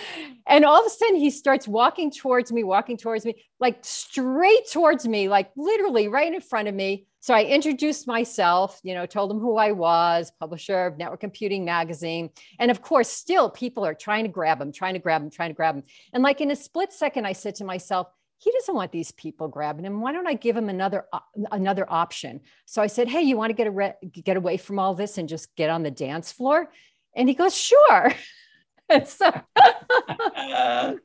And 0.47 0.65
all 0.65 0.79
of 0.79 0.87
a 0.87 0.89
sudden 0.89 1.17
he 1.17 1.29
starts 1.29 1.67
walking 1.67 2.11
towards 2.11 2.51
me, 2.51 2.63
walking 2.63 2.97
towards 2.97 3.23
me, 3.23 3.43
like 3.59 3.77
straight 3.83 4.71
towards 4.71 5.07
me, 5.07 5.29
like 5.29 5.51
literally 5.55 6.07
right 6.07 6.33
in 6.33 6.41
front 6.41 6.67
of 6.67 6.73
me. 6.73 7.05
So 7.21 7.35
I 7.35 7.43
introduced 7.43 8.07
myself, 8.07 8.79
you 8.81 8.95
know, 8.95 9.05
told 9.05 9.29
them 9.29 9.39
who 9.39 9.55
I 9.55 9.71
was, 9.71 10.31
publisher 10.39 10.87
of 10.87 10.97
Network 10.97 11.19
Computing 11.19 11.63
Magazine. 11.63 12.31
And 12.57 12.71
of 12.71 12.81
course, 12.81 13.09
still 13.09 13.47
people 13.47 13.85
are 13.85 13.93
trying 13.93 14.23
to 14.23 14.29
grab 14.29 14.59
him, 14.59 14.71
trying 14.71 14.95
to 14.95 14.99
grab 14.99 15.21
him, 15.21 15.29
trying 15.29 15.51
to 15.51 15.55
grab 15.55 15.75
him. 15.75 15.83
And 16.13 16.23
like 16.23 16.41
in 16.41 16.49
a 16.49 16.55
split 16.55 16.91
second, 16.91 17.25
I 17.25 17.33
said 17.33 17.53
to 17.55 17.63
myself, 17.63 18.07
he 18.39 18.51
doesn't 18.51 18.73
want 18.73 18.91
these 18.91 19.11
people 19.11 19.47
grabbing 19.47 19.85
him. 19.85 20.01
Why 20.01 20.13
don't 20.13 20.25
I 20.25 20.33
give 20.33 20.57
him 20.57 20.67
another 20.67 21.05
another 21.51 21.85
option? 21.87 22.41
So 22.65 22.81
I 22.81 22.87
said, 22.87 23.07
"Hey, 23.07 23.21
you 23.21 23.37
want 23.37 23.51
to 23.51 23.55
get 23.55 23.67
a 23.67 23.71
re- 23.71 23.93
get 24.11 24.35
away 24.35 24.57
from 24.57 24.79
all 24.79 24.95
this 24.95 25.19
and 25.19 25.29
just 25.29 25.55
get 25.55 25.69
on 25.69 25.83
the 25.83 25.91
dance 25.91 26.31
floor?" 26.31 26.71
And 27.15 27.29
he 27.29 27.35
goes, 27.35 27.55
"Sure." 27.55 28.11
and 28.89 29.07
so, 29.07 29.31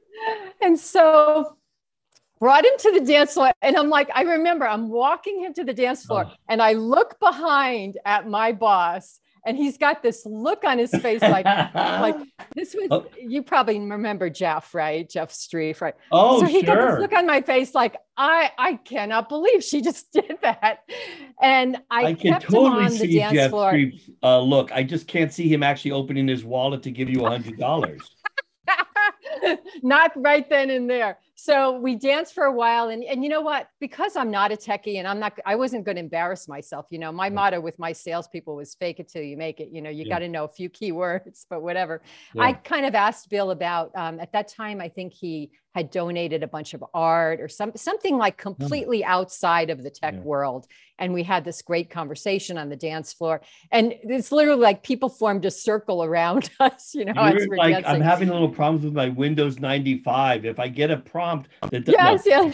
and 0.62 0.78
so 0.78 1.58
brought 2.40 2.64
him 2.64 2.72
to 2.78 2.92
the 2.92 3.00
dance 3.00 3.34
floor. 3.34 3.52
And 3.62 3.76
I'm 3.76 3.88
like, 3.88 4.10
I 4.14 4.22
remember 4.22 4.66
I'm 4.66 4.88
walking 4.88 5.40
him 5.40 5.54
to 5.54 5.64
the 5.64 5.74
dance 5.74 6.04
floor 6.04 6.26
oh. 6.28 6.32
and 6.48 6.60
I 6.62 6.72
look 6.72 7.18
behind 7.20 7.98
at 8.04 8.28
my 8.28 8.52
boss 8.52 9.20
and 9.46 9.56
he's 9.56 9.78
got 9.78 10.02
this 10.02 10.26
look 10.26 10.64
on 10.64 10.76
his 10.76 10.90
face 10.90 11.22
like 11.22 11.44
like 11.44 12.16
this 12.56 12.74
was 12.74 12.88
oh. 12.90 13.06
you 13.16 13.42
probably 13.42 13.78
remember 13.78 14.28
Jeff, 14.28 14.74
right? 14.74 15.08
Jeff 15.08 15.32
Streef, 15.32 15.80
right? 15.80 15.94
Oh, 16.10 16.40
so 16.40 16.46
he 16.46 16.64
sure. 16.64 16.74
got 16.74 16.90
this 16.90 17.00
look 17.00 17.12
on 17.12 17.26
my 17.26 17.40
face 17.40 17.74
like 17.74 17.96
I 18.16 18.50
I 18.58 18.74
cannot 18.74 19.28
believe 19.28 19.62
she 19.62 19.80
just 19.80 20.12
did 20.12 20.38
that. 20.42 20.80
And 21.40 21.78
I, 21.90 22.06
I 22.06 22.14
can 22.14 22.40
totally 22.40 22.88
see 22.90 23.18
Jeff 23.18 23.50
floor. 23.50 23.80
Uh, 24.22 24.40
look. 24.40 24.72
I 24.72 24.82
just 24.82 25.06
can't 25.06 25.32
see 25.32 25.48
him 25.48 25.62
actually 25.62 25.92
opening 25.92 26.26
his 26.26 26.44
wallet 26.44 26.82
to 26.82 26.90
give 26.90 27.08
you 27.08 27.24
a 27.24 27.30
hundred 27.30 27.56
dollars. 27.56 28.02
Not 29.82 30.12
right 30.16 30.48
then 30.50 30.70
and 30.70 30.90
there 30.90 31.18
so 31.38 31.78
we 31.78 31.94
danced 31.94 32.34
for 32.34 32.44
a 32.44 32.52
while 32.52 32.88
and, 32.88 33.04
and 33.04 33.22
you 33.22 33.28
know 33.28 33.42
what 33.42 33.68
because 33.78 34.16
i'm 34.16 34.30
not 34.30 34.50
a 34.50 34.56
techie 34.56 34.96
and 34.96 35.06
i'm 35.06 35.20
not 35.20 35.38
i 35.44 35.54
wasn't 35.54 35.84
going 35.84 35.96
to 35.96 36.00
embarrass 36.00 36.48
myself 36.48 36.86
you 36.90 36.98
know 36.98 37.12
my 37.12 37.28
motto 37.28 37.60
with 37.60 37.78
my 37.78 37.92
salespeople 37.92 38.56
was 38.56 38.74
fake 38.74 38.98
it 38.98 39.08
till 39.08 39.22
you 39.22 39.36
make 39.36 39.60
it 39.60 39.68
you 39.70 39.82
know 39.82 39.90
you 39.90 40.04
yeah. 40.04 40.14
got 40.14 40.18
to 40.20 40.28
know 40.28 40.44
a 40.44 40.48
few 40.48 40.70
keywords 40.70 41.44
but 41.48 41.62
whatever 41.62 42.00
yeah. 42.34 42.42
i 42.42 42.52
kind 42.52 42.86
of 42.86 42.94
asked 42.94 43.28
bill 43.28 43.50
about 43.50 43.90
um, 43.94 44.18
at 44.18 44.32
that 44.32 44.48
time 44.48 44.80
i 44.80 44.88
think 44.88 45.12
he 45.12 45.50
had 45.76 45.90
donated 45.90 46.42
a 46.42 46.46
bunch 46.46 46.72
of 46.72 46.82
art 46.94 47.38
or 47.38 47.48
some, 47.48 47.70
something 47.76 48.16
like 48.16 48.40
hmm. 48.40 48.48
completely 48.48 49.04
outside 49.04 49.68
of 49.68 49.82
the 49.82 49.90
tech 49.90 50.14
yeah. 50.14 50.20
world. 50.20 50.66
And 50.98 51.12
we 51.12 51.22
had 51.22 51.44
this 51.44 51.62
great 51.62 51.90
conversation 51.90 52.58
on 52.58 52.68
the 52.68 52.76
dance 52.76 53.12
floor. 53.12 53.40
And 53.70 53.94
it's 54.02 54.32
literally 54.32 54.62
like 54.62 54.82
people 54.82 55.08
formed 55.08 55.44
a 55.44 55.50
circle 55.50 56.02
around 56.02 56.50
us, 56.60 56.94
you 56.94 57.04
know. 57.04 57.12
like. 57.56 57.84
I'm 57.86 58.00
having 58.00 58.28
a 58.28 58.32
little 58.32 58.48
problems 58.48 58.84
with 58.84 58.94
my 58.94 59.08
Windows 59.08 59.58
95. 59.58 60.44
If 60.44 60.58
I 60.58 60.68
get 60.68 60.90
a 60.90 60.96
prompt 60.96 61.48
that 61.70 61.86
yes, 61.86 62.26
no. 62.26 62.52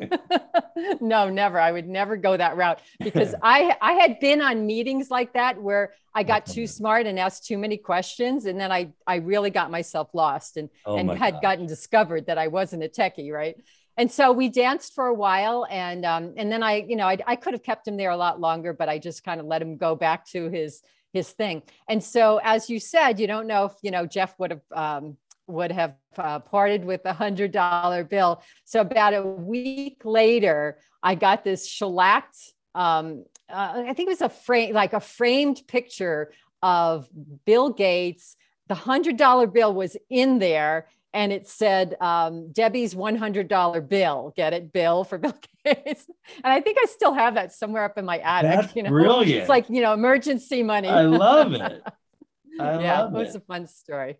yes. 0.00 0.98
no, 1.00 1.28
never. 1.28 1.58
I 1.58 1.72
would 1.72 1.88
never 1.88 2.16
go 2.16 2.36
that 2.36 2.56
route 2.56 2.80
because 2.98 3.34
I 3.42 3.76
I 3.80 3.92
had 3.92 4.20
been 4.20 4.40
on 4.40 4.66
meetings 4.66 5.10
like 5.10 5.34
that 5.34 5.60
where 5.60 5.92
I 6.14 6.20
oh, 6.20 6.24
got 6.24 6.46
too 6.46 6.66
smart 6.66 7.06
and 7.06 7.18
asked 7.18 7.46
too 7.46 7.58
many 7.58 7.76
questions. 7.76 8.44
And 8.44 8.60
then 8.60 8.70
I, 8.70 8.92
I 9.06 9.16
really 9.16 9.50
got 9.50 9.70
myself 9.70 10.10
lost 10.12 10.56
and, 10.56 10.68
oh 10.84 10.96
and 10.96 11.10
had 11.10 11.34
God. 11.34 11.42
gotten 11.42 11.66
discovered 11.66 12.26
that 12.26 12.38
I 12.38 12.48
wasn't 12.48 12.84
a 12.84 12.88
techie, 12.88 13.32
right? 13.32 13.56
And 14.02 14.10
so 14.10 14.32
we 14.32 14.48
danced 14.48 14.96
for 14.96 15.06
a 15.06 15.14
while. 15.14 15.64
And, 15.70 16.04
um, 16.04 16.34
and 16.36 16.50
then 16.50 16.60
I, 16.60 16.84
you 16.88 16.96
know, 16.96 17.06
I, 17.06 17.18
I 17.24 17.36
could 17.36 17.52
have 17.52 17.62
kept 17.62 17.86
him 17.86 17.96
there 17.96 18.10
a 18.10 18.16
lot 18.16 18.40
longer, 18.40 18.72
but 18.72 18.88
I 18.88 18.98
just 18.98 19.22
kind 19.22 19.38
of 19.38 19.46
let 19.46 19.62
him 19.62 19.76
go 19.76 19.94
back 19.94 20.26
to 20.30 20.50
his, 20.50 20.82
his 21.12 21.30
thing. 21.30 21.62
And 21.88 22.02
so, 22.02 22.40
as 22.42 22.68
you 22.68 22.80
said, 22.80 23.20
you 23.20 23.28
don't 23.28 23.46
know 23.46 23.66
if, 23.66 23.74
you 23.80 23.92
know, 23.92 24.04
Jeff 24.04 24.36
would 24.40 24.50
have, 24.50 24.62
um, 24.74 25.16
would 25.46 25.70
have 25.70 25.94
uh, 26.18 26.40
parted 26.40 26.84
with 26.84 27.02
a 27.04 27.12
hundred 27.12 27.52
dollar 27.52 28.02
bill. 28.02 28.42
So 28.64 28.80
about 28.80 29.14
a 29.14 29.22
week 29.22 30.02
later, 30.04 30.78
I 31.00 31.14
got 31.14 31.44
this 31.44 31.68
shellacked 31.68 32.54
um, 32.74 33.24
uh, 33.48 33.84
I 33.86 33.92
think 33.92 34.08
it 34.08 34.12
was 34.12 34.22
a 34.22 34.28
frame, 34.28 34.74
like 34.74 34.94
a 34.94 35.00
framed 35.00 35.62
picture 35.68 36.32
of 36.62 37.08
Bill 37.44 37.70
Gates. 37.70 38.36
The 38.68 38.74
hundred 38.74 39.16
dollar 39.16 39.46
bill 39.46 39.74
was 39.74 39.96
in 40.08 40.38
there, 40.38 40.88
and 41.14 41.32
it 41.32 41.48
said 41.48 41.96
um, 42.00 42.52
Debbie's 42.52 42.94
one 42.94 43.16
hundred 43.16 43.48
dollar 43.48 43.80
bill. 43.80 44.32
Get 44.36 44.52
it, 44.52 44.72
Bill 44.72 45.04
for 45.04 45.18
Bill 45.18 45.34
Gates. 45.64 46.06
And 46.42 46.52
I 46.52 46.60
think 46.60 46.78
I 46.80 46.86
still 46.86 47.12
have 47.12 47.34
that 47.34 47.52
somewhere 47.52 47.84
up 47.84 47.98
in 47.98 48.04
my 48.04 48.18
attic. 48.18 48.50
That's 48.50 48.76
you 48.76 48.82
know, 48.82 48.90
brilliant. 48.90 49.40
It's 49.42 49.48
like 49.48 49.68
you 49.68 49.82
know, 49.82 49.92
emergency 49.92 50.62
money. 50.62 50.88
I 50.88 51.02
love 51.02 51.52
it. 51.52 51.82
I 52.60 52.80
yeah, 52.80 53.02
love 53.02 53.14
it 53.14 53.18
was 53.18 53.34
a 53.34 53.40
fun 53.40 53.66
story. 53.66 54.18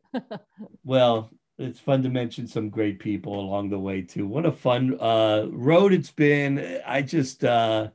Well, 0.85 1.31
it's 1.59 1.79
fun 1.79 2.03
to 2.03 2.09
mention 2.09 2.47
some 2.47 2.71
great 2.71 2.99
people 2.99 3.39
along 3.39 3.69
the 3.69 3.79
way 3.79 4.03
too. 4.03 4.27
What 4.27 4.47
a 4.47 4.53
fun 4.53 4.99
uh, 4.99 5.47
road 5.51 5.93
it's 5.93 6.11
been. 6.11 6.81
I 6.87 7.03
just 7.03 7.45
uh, 7.45 7.89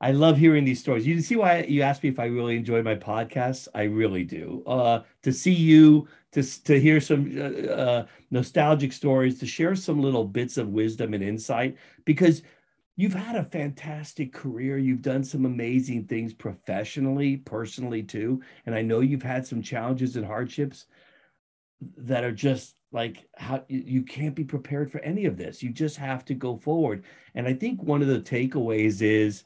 I 0.00 0.12
love 0.12 0.38
hearing 0.38 0.64
these 0.64 0.80
stories. 0.80 1.06
You 1.06 1.20
see 1.20 1.36
why 1.36 1.62
you 1.62 1.82
asked 1.82 2.02
me 2.02 2.08
if 2.08 2.18
I 2.18 2.26
really 2.26 2.56
enjoy 2.56 2.82
my 2.82 2.94
podcasts? 2.94 3.68
I 3.74 3.82
really 3.82 4.24
do. 4.24 4.62
Uh, 4.66 5.02
to 5.22 5.32
see 5.32 5.52
you, 5.52 6.08
to 6.32 6.42
to 6.64 6.80
hear 6.80 7.00
some 7.00 7.32
uh, 7.36 7.72
uh, 7.72 8.06
nostalgic 8.30 8.92
stories, 8.92 9.38
to 9.38 9.46
share 9.46 9.74
some 9.74 10.00
little 10.00 10.24
bits 10.24 10.56
of 10.56 10.68
wisdom 10.68 11.14
and 11.14 11.22
insight, 11.22 11.76
because 12.04 12.42
you've 12.96 13.14
had 13.14 13.36
a 13.36 13.44
fantastic 13.44 14.32
career. 14.32 14.78
You've 14.78 15.02
done 15.02 15.24
some 15.24 15.46
amazing 15.46 16.04
things 16.04 16.32
professionally, 16.32 17.38
personally 17.38 18.02
too, 18.02 18.42
and 18.66 18.74
I 18.74 18.82
know 18.82 19.00
you've 19.00 19.22
had 19.22 19.46
some 19.46 19.62
challenges 19.62 20.16
and 20.16 20.26
hardships 20.26 20.86
that 21.96 22.24
are 22.24 22.32
just 22.32 22.76
like 22.92 23.26
how 23.36 23.64
you 23.68 23.82
you 23.86 24.02
can't 24.02 24.34
be 24.34 24.44
prepared 24.44 24.90
for 24.90 25.00
any 25.00 25.24
of 25.26 25.36
this. 25.36 25.62
You 25.62 25.70
just 25.70 25.96
have 25.96 26.24
to 26.26 26.34
go 26.34 26.56
forward. 26.56 27.04
And 27.34 27.46
I 27.46 27.54
think 27.54 27.82
one 27.82 28.02
of 28.02 28.08
the 28.08 28.20
takeaways 28.20 29.00
is 29.00 29.44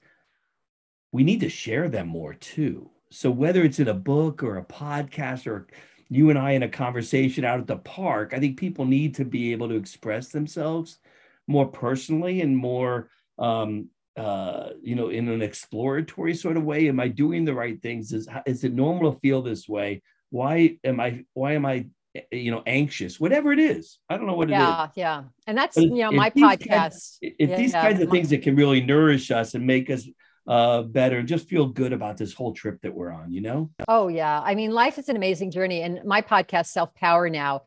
we 1.13 1.23
need 1.23 1.41
to 1.41 1.49
share 1.49 1.89
them 1.89 2.09
more 2.09 2.35
too. 2.35 2.91
So 3.11 3.31
whether 3.31 3.63
it's 3.63 3.79
in 3.79 3.89
a 3.89 3.95
book 3.95 4.43
or 4.43 4.57
a 4.57 4.65
podcast 4.65 5.47
or 5.47 5.69
you 6.09 6.31
and 6.31 6.39
I 6.39 6.53
in 6.53 6.63
a 6.63 6.69
conversation 6.69 7.45
out 7.45 7.61
at 7.61 7.67
the 7.67 7.77
park, 7.77 8.33
I 8.35 8.39
think 8.41 8.59
people 8.59 8.85
need 8.85 9.15
to 9.17 9.25
be 9.25 9.53
able 9.53 9.69
to 9.69 9.77
express 9.77 10.29
themselves 10.29 10.99
more 11.47 11.67
personally 11.67 12.41
and 12.41 12.57
more 12.57 13.11
um 13.39 13.89
uh 14.17 14.71
you 14.83 14.95
know 14.95 15.09
in 15.09 15.29
an 15.29 15.43
exploratory 15.43 16.35
sort 16.35 16.57
of 16.57 16.65
way. 16.65 16.89
Am 16.89 17.01
i 17.01 17.09
doing 17.09 17.45
the 17.45 17.55
right 17.55 17.81
things? 17.83 18.13
Is 18.13 18.29
is 18.47 18.65
it 18.65 18.73
normal 18.73 19.13
to 19.13 19.19
feel 19.21 19.43
this 19.43 19.69
way? 19.69 20.03
Why 20.31 20.79
am 20.85 21.01
i 21.01 21.25
why 21.35 21.53
am 21.53 21.67
i 21.67 21.87
eh, 22.15 22.21
you 22.31 22.51
know 22.51 22.63
anxious? 22.67 23.19
Whatever 23.19 23.53
it 23.53 23.59
is. 23.59 23.99
I 24.09 24.17
don't 24.17 24.27
know 24.27 24.35
what 24.37 24.51
it 24.51 24.55
is. 24.55 24.59
Yeah, 24.59 24.89
yeah, 24.95 25.23
and 25.47 25.59
that's 25.59 25.75
But 25.75 25.85
you 25.85 25.97
know 26.05 26.13
my 26.13 26.31
podcast. 26.31 26.69
kinds- 26.69 27.19
if 27.21 27.57
these 27.57 27.73
Yeah, 27.73 27.83
kinds 27.83 28.01
of 28.01 28.09
my- 28.09 28.15
things 28.15 28.31
that 28.31 28.43
can 28.43 28.55
really 28.57 28.81
nourish 28.83 29.31
us 29.31 29.55
and 29.55 29.67
make 29.67 29.91
us 29.91 30.09
uh 30.47 30.83
better 30.83 31.19
and 31.21 31.29
just 31.29 31.49
feel 31.49 31.67
good 31.67 31.93
about 31.93 32.17
this 32.19 32.35
whole 32.35 32.53
trip 32.53 32.79
that 32.83 32.93
we're 32.95 33.11
on 33.11 33.33
you 33.33 33.41
know 33.41 33.71
Oh 33.89 34.09
yeah. 34.09 34.41
I 34.45 34.55
mean, 34.55 34.71
life 34.73 34.99
is 34.99 35.09
an 35.09 35.17
amazing 35.17 35.51
journey. 35.51 35.81
And 35.83 36.01
my 36.05 36.21
podcast, 36.21 36.67
Self 36.67 36.95
Power 36.95 37.31
Now, 37.31 37.63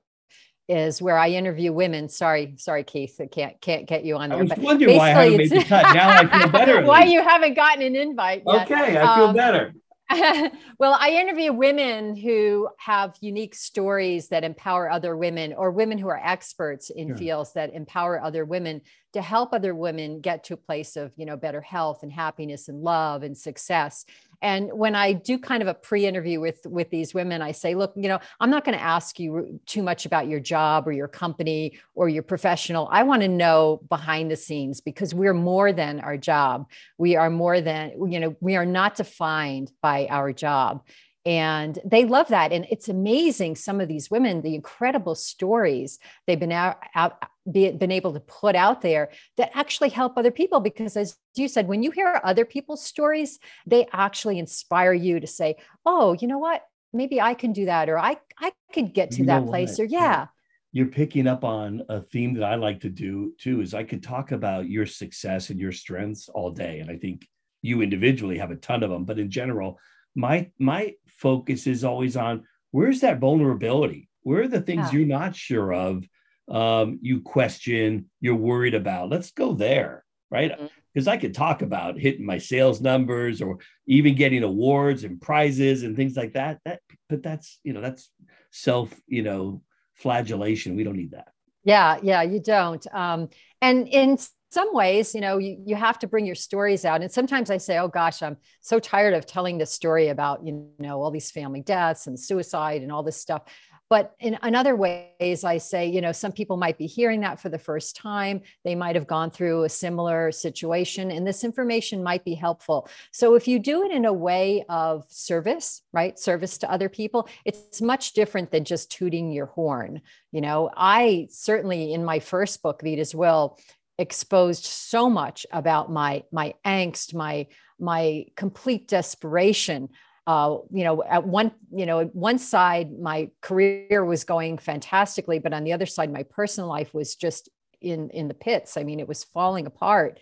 is 0.69 1.01
where 1.01 1.17
I 1.17 1.29
interview 1.29 1.71
women. 1.73 2.09
Sorry, 2.09 2.53
sorry, 2.57 2.83
Keith. 2.83 3.15
I 3.19 3.25
can't 3.27 3.59
can't 3.61 3.87
get 3.87 4.03
you 4.05 4.15
on 4.17 4.31
i 4.31 4.35
there. 4.35 4.43
was 4.43 4.49
but 4.49 4.59
wondering 4.59 4.97
why 4.97 5.07
i 5.07 5.13
haven't 5.23 5.37
made 5.37 5.49
the 5.51 5.63
cut 5.63 5.93
now 5.95 6.09
i 6.09 6.39
feel 6.41 6.49
better 6.59 6.81
why 6.85 7.03
you 7.05 7.21
haven't 7.21 7.53
gotten 7.55 7.81
an 7.83 7.95
invite 7.95 8.43
yet. 8.45 8.69
okay 8.71 8.97
i 8.97 9.15
feel 9.15 9.25
Um, 9.27 9.35
better 9.35 9.73
well, 10.79 10.95
I 10.97 11.17
interview 11.19 11.51
women 11.51 12.15
who 12.15 12.69
have 12.77 13.17
unique 13.19 13.53
stories 13.53 14.29
that 14.29 14.45
empower 14.45 14.89
other 14.89 15.17
women, 15.17 15.53
or 15.53 15.69
women 15.71 15.97
who 15.97 16.07
are 16.07 16.21
experts 16.23 16.89
in 16.89 17.09
Sure. 17.09 17.17
fields 17.17 17.51
that 17.53 17.73
empower 17.73 18.21
other 18.23 18.45
women 18.45 18.79
to 19.17 19.23
help 19.23 19.53
other 19.53 19.75
women 19.75 20.21
get 20.21 20.43
to 20.45 20.53
a 20.53 20.57
place 20.57 20.95
of, 20.95 21.11
you 21.15 21.25
know, 21.25 21.37
better 21.37 21.61
health 21.61 22.03
and 22.03 22.11
happiness 22.11 22.69
and 22.69 22.81
love 22.81 23.23
and 23.23 23.37
success. 23.37 24.05
And 24.41 24.71
when 24.71 24.93
I 24.93 25.13
do 25.13 25.39
kind 25.39 25.63
of 25.63 25.67
a 25.67 25.73
pre-interview 25.73 26.39
with 26.39 26.59
with 26.65 26.91
these 26.91 27.13
women, 27.13 27.41
I 27.41 27.51
say, 27.51 27.73
look, 27.73 27.93
you 27.95 28.07
know, 28.07 28.19
I'm 28.39 28.51
not 28.51 28.63
going 28.63 28.77
to 28.77 28.83
ask 28.83 29.19
you 29.19 29.59
too 29.65 29.81
much 29.81 30.05
about 30.05 30.27
your 30.27 30.39
job 30.39 30.87
or 30.87 30.91
your 30.91 31.07
company 31.07 31.79
or 31.95 32.07
your 32.07 32.21
professional. 32.21 32.87
I 32.91 33.01
want 33.03 33.23
to 33.23 33.27
know 33.27 33.81
behind 33.89 34.29
the 34.29 34.35
scenes 34.35 34.79
because 34.79 35.15
we're 35.15 35.33
more 35.33 35.73
than 35.73 35.99
our 35.99 36.17
job 36.17 36.67
we 36.97 37.15
are 37.15 37.29
more 37.29 37.61
than 37.61 38.11
you 38.11 38.19
know 38.19 38.35
we 38.39 38.55
are 38.55 38.65
not 38.65 38.95
defined 38.95 39.71
by 39.81 40.07
our 40.09 40.33
job 40.33 40.83
and 41.27 41.77
they 41.83 42.05
love 42.05 42.29
that. 42.29 42.53
And 42.53 42.65
it's 42.71 42.87
amazing 42.87 43.57
some 43.57 43.81
of 43.81 43.89
these 43.89 44.09
women 44.09 44.41
the 44.41 44.55
incredible 44.55 45.13
stories 45.13 45.99
they've 46.25 46.39
been 46.39 46.53
out, 46.53 46.77
out 46.95 47.21
be, 47.51 47.69
been 47.71 47.91
able 47.91 48.13
to 48.13 48.21
put 48.21 48.55
out 48.55 48.81
there 48.81 49.09
that 49.35 49.51
actually 49.53 49.89
help 49.89 50.17
other 50.17 50.31
people. 50.31 50.61
Because 50.61 50.95
as 50.95 51.17
you 51.35 51.49
said 51.49 51.67
when 51.67 51.83
you 51.83 51.91
hear 51.91 52.21
other 52.23 52.45
people's 52.45 52.83
stories 52.83 53.39
they 53.65 53.87
actually 53.91 54.39
inspire 54.39 54.93
you 54.93 55.19
to 55.19 55.27
say 55.27 55.57
oh 55.85 56.13
you 56.13 56.27
know 56.27 56.39
what? 56.39 56.63
Maybe 56.93 57.19
i 57.19 57.33
can 57.33 57.51
do 57.51 57.65
that 57.65 57.89
or 57.89 57.99
i 57.99 58.17
i 58.39 58.53
could 58.73 58.93
get 58.93 59.11
to 59.11 59.19
You 59.19 59.25
that 59.25 59.45
place 59.45 59.77
or 59.81 59.83
yeah. 59.83 60.27
you're 60.71 60.87
picking 60.87 61.27
up 61.27 61.43
on 61.43 61.83
a 61.89 61.99
theme 61.99 62.33
that 62.35 62.43
I 62.43 62.55
like 62.55 62.79
to 62.81 62.89
do 62.89 63.33
too 63.37 63.59
is 63.59 63.73
I 63.73 63.83
could 63.83 64.01
talk 64.01 64.31
about 64.31 64.69
your 64.69 64.85
success 64.85 65.49
and 65.49 65.59
your 65.59 65.73
strengths 65.73 66.29
all 66.29 66.51
day. 66.51 66.79
And 66.79 66.89
I 66.89 66.95
think 66.95 67.27
you 67.61 67.81
individually 67.81 68.37
have 68.37 68.51
a 68.51 68.55
ton 68.55 68.83
of 68.83 68.89
them 68.89 69.03
but 69.03 69.19
in 69.19 69.29
general 69.29 69.77
my 70.17 70.49
my 70.59 70.95
focus 71.07 71.67
is 71.67 71.83
always 71.83 72.17
on 72.17 72.43
where's 72.71 72.99
that 73.01 73.19
vulnerability 73.19 74.09
where 74.23 74.41
are 74.41 74.47
the 74.47 74.61
things 74.61 74.91
Yeah. 74.91 74.99
you're 74.99 75.07
not 75.19 75.35
sure 75.35 75.71
of 75.73 76.03
um, 76.49 76.99
you 77.01 77.21
question 77.21 78.09
you're 78.19 78.35
worried 78.51 78.73
about 78.73 79.09
let's 79.09 79.31
go 79.31 79.53
there 79.53 80.03
right 80.31 80.51
because 80.93 81.07
I 81.07 81.17
could 81.17 81.33
talk 81.35 81.61
about 81.61 81.99
hitting 81.99 82.25
my 82.25 82.39
sales 82.39 82.81
numbers 82.81 83.41
or 83.41 83.59
even 83.85 84.15
getting 84.15 84.43
awards 84.43 85.03
and 85.03 85.21
prizes 85.21 85.83
and 85.83 85.95
things 85.95 86.15
like 86.17 86.33
that 86.33 86.59
that 86.65 86.79
but 87.09 87.21
that's 87.21 87.59
you 87.63 87.73
know 87.73 87.81
that's 87.81 88.09
self 88.51 88.89
you 89.07 89.23
know 89.23 89.61
flagellation. 89.95 90.75
We 90.75 90.83
don't 90.83 90.95
need 90.97 91.11
that. 91.11 91.29
Yeah, 91.63 91.97
yeah, 92.03 92.21
you 92.21 92.39
don't. 92.39 92.85
Um, 92.93 93.29
and 93.61 93.87
in 93.87 94.17
some 94.49 94.73
ways, 94.73 95.13
you 95.13 95.21
know, 95.21 95.37
you, 95.37 95.57
you 95.65 95.75
have 95.75 95.99
to 95.99 96.07
bring 96.07 96.25
your 96.25 96.35
stories 96.35 96.85
out. 96.85 97.01
And 97.01 97.11
sometimes 97.11 97.51
I 97.51 97.57
say, 97.57 97.77
oh 97.77 97.87
gosh, 97.87 98.21
I'm 98.21 98.37
so 98.61 98.79
tired 98.79 99.13
of 99.13 99.25
telling 99.25 99.57
this 99.57 99.71
story 99.71 100.07
about, 100.07 100.45
you 100.45 100.67
know, 100.79 101.01
all 101.01 101.11
these 101.11 101.31
family 101.31 101.61
deaths 101.61 102.07
and 102.07 102.19
suicide 102.19 102.81
and 102.81 102.91
all 102.91 103.03
this 103.03 103.17
stuff. 103.17 103.43
But 103.89 104.15
in, 104.19 104.37
in 104.43 104.53
other 104.53 104.75
ways, 104.75 105.45
I 105.45 105.59
say, 105.59 105.87
you 105.87 106.01
know, 106.01 106.11
some 106.11 106.33
people 106.33 106.57
might 106.57 106.77
be 106.77 106.87
hearing 106.87 107.21
that 107.21 107.39
for 107.39 107.47
the 107.47 107.57
first 107.57 107.95
time. 107.95 108.41
They 108.65 108.75
might 108.75 108.95
have 108.95 109.07
gone 109.07 109.31
through 109.31 109.63
a 109.63 109.69
similar 109.69 110.31
situation, 110.31 111.09
and 111.09 111.25
this 111.25 111.45
information 111.45 112.03
might 112.03 112.25
be 112.25 112.33
helpful. 112.33 112.89
So 113.13 113.35
if 113.35 113.47
you 113.47 113.59
do 113.59 113.83
it 113.83 113.91
in 113.91 114.03
a 114.03 114.11
way 114.11 114.65
of 114.67 115.05
service, 115.07 115.83
right? 115.93 116.19
Service 116.19 116.57
to 116.59 116.71
other 116.71 116.89
people, 116.89 117.29
it's 117.45 117.81
much 117.81 118.11
different 118.11 118.51
than 118.51 118.65
just 118.65 118.91
tooting 118.91 119.31
your 119.31 119.45
horn. 119.45 120.01
You 120.33 120.41
know, 120.41 120.69
I 120.75 121.29
certainly 121.31 121.93
in 121.93 122.03
my 122.03 122.19
first 122.19 122.61
book, 122.61 122.81
Vita's 122.83 123.15
Will, 123.15 123.57
exposed 123.99 124.65
so 124.65 125.09
much 125.09 125.45
about 125.51 125.91
my 125.91 126.23
my 126.31 126.53
angst, 126.65 127.13
my 127.13 127.47
my 127.79 128.25
complete 128.35 128.87
desperation 128.87 129.89
uh, 130.27 130.57
you 130.71 130.83
know, 130.83 131.01
at 131.03 131.25
one, 131.25 131.53
you 131.71 131.85
know, 131.85 132.03
one 132.07 132.37
side, 132.37 132.99
my 132.99 133.29
career 133.39 134.03
was 134.03 134.25
going 134.25 134.57
fantastically, 134.57 135.39
but 135.39 135.53
on 135.53 135.63
the 135.63 135.71
other 135.71 135.85
side, 135.85 136.11
my 136.11 136.23
personal 136.23 136.69
life 136.69 136.93
was 136.93 137.15
just 137.15 137.47
in 137.79 138.09
in 138.09 138.27
the 138.27 138.33
pits. 138.33 138.75
I 138.75 138.83
mean, 138.83 138.99
it 138.99 139.07
was 139.07 139.23
falling 139.23 139.67
apart, 139.67 140.19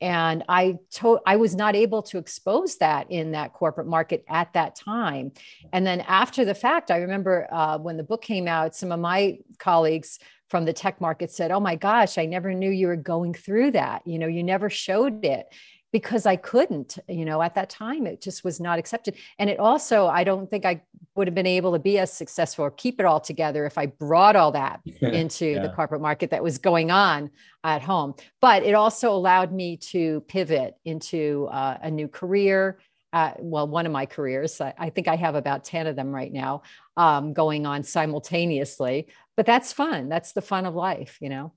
and 0.00 0.44
I 0.48 0.78
to- 0.92 1.18
I 1.26 1.36
was 1.36 1.56
not 1.56 1.74
able 1.74 2.02
to 2.04 2.18
expose 2.18 2.76
that 2.76 3.10
in 3.10 3.32
that 3.32 3.52
corporate 3.52 3.88
market 3.88 4.24
at 4.28 4.52
that 4.52 4.76
time. 4.76 5.32
And 5.72 5.84
then 5.84 6.02
after 6.02 6.44
the 6.44 6.54
fact, 6.54 6.92
I 6.92 6.98
remember 6.98 7.48
uh, 7.50 7.78
when 7.78 7.96
the 7.96 8.04
book 8.04 8.22
came 8.22 8.46
out, 8.46 8.76
some 8.76 8.92
of 8.92 9.00
my 9.00 9.38
colleagues 9.58 10.20
from 10.48 10.64
the 10.64 10.72
tech 10.72 11.00
market 11.00 11.30
said, 11.30 11.50
"Oh 11.50 11.60
my 11.60 11.76
gosh, 11.76 12.18
I 12.18 12.26
never 12.26 12.52
knew 12.54 12.70
you 12.70 12.86
were 12.88 12.96
going 12.96 13.34
through 13.34 13.72
that. 13.72 14.06
You 14.06 14.18
know, 14.18 14.26
you 14.26 14.42
never 14.42 14.70
showed 14.70 15.24
it." 15.24 15.46
because 15.90 16.26
I 16.26 16.36
couldn't, 16.36 16.98
you 17.08 17.24
know, 17.24 17.40
at 17.40 17.54
that 17.54 17.70
time, 17.70 18.06
it 18.06 18.20
just 18.20 18.44
was 18.44 18.60
not 18.60 18.78
accepted. 18.78 19.16
And 19.38 19.48
it 19.48 19.58
also, 19.58 20.06
I 20.06 20.22
don't 20.22 20.50
think 20.50 20.66
I 20.66 20.82
would 21.14 21.26
have 21.26 21.34
been 21.34 21.46
able 21.46 21.72
to 21.72 21.78
be 21.78 21.98
as 21.98 22.12
successful 22.12 22.66
or 22.66 22.70
keep 22.70 23.00
it 23.00 23.06
all 23.06 23.20
together 23.20 23.64
if 23.64 23.78
I 23.78 23.86
brought 23.86 24.36
all 24.36 24.52
that 24.52 24.80
into 25.00 25.46
Yeah. 25.46 25.62
the 25.62 25.70
corporate 25.70 26.02
market 26.02 26.28
that 26.32 26.42
was 26.42 26.58
going 26.58 26.90
on 26.90 27.30
at 27.64 27.80
home. 27.80 28.16
But 28.42 28.64
it 28.64 28.74
also 28.74 29.12
allowed 29.12 29.50
me 29.50 29.78
to 29.92 30.20
pivot 30.28 30.74
into 30.84 31.48
uh, 31.50 31.78
a 31.80 31.90
new 31.90 32.06
career. 32.06 32.80
Uh, 33.10 33.32
well, 33.38 33.66
one 33.66 33.86
of 33.86 33.92
my 33.92 34.04
careers, 34.04 34.60
I, 34.60 34.74
I 34.76 34.90
think 34.90 35.08
I 35.08 35.16
have 35.16 35.36
about 35.36 35.64
10 35.64 35.86
of 35.86 35.96
them 35.96 36.14
right 36.14 36.30
now 36.30 36.64
um, 36.98 37.32
going 37.32 37.64
on 37.64 37.82
simultaneously, 37.82 39.06
but 39.38 39.46
that's 39.46 39.72
fun. 39.72 40.08
That's 40.08 40.32
the 40.32 40.42
fun 40.42 40.66
of 40.66 40.74
life, 40.74 41.16
you 41.20 41.28
know? 41.28 41.52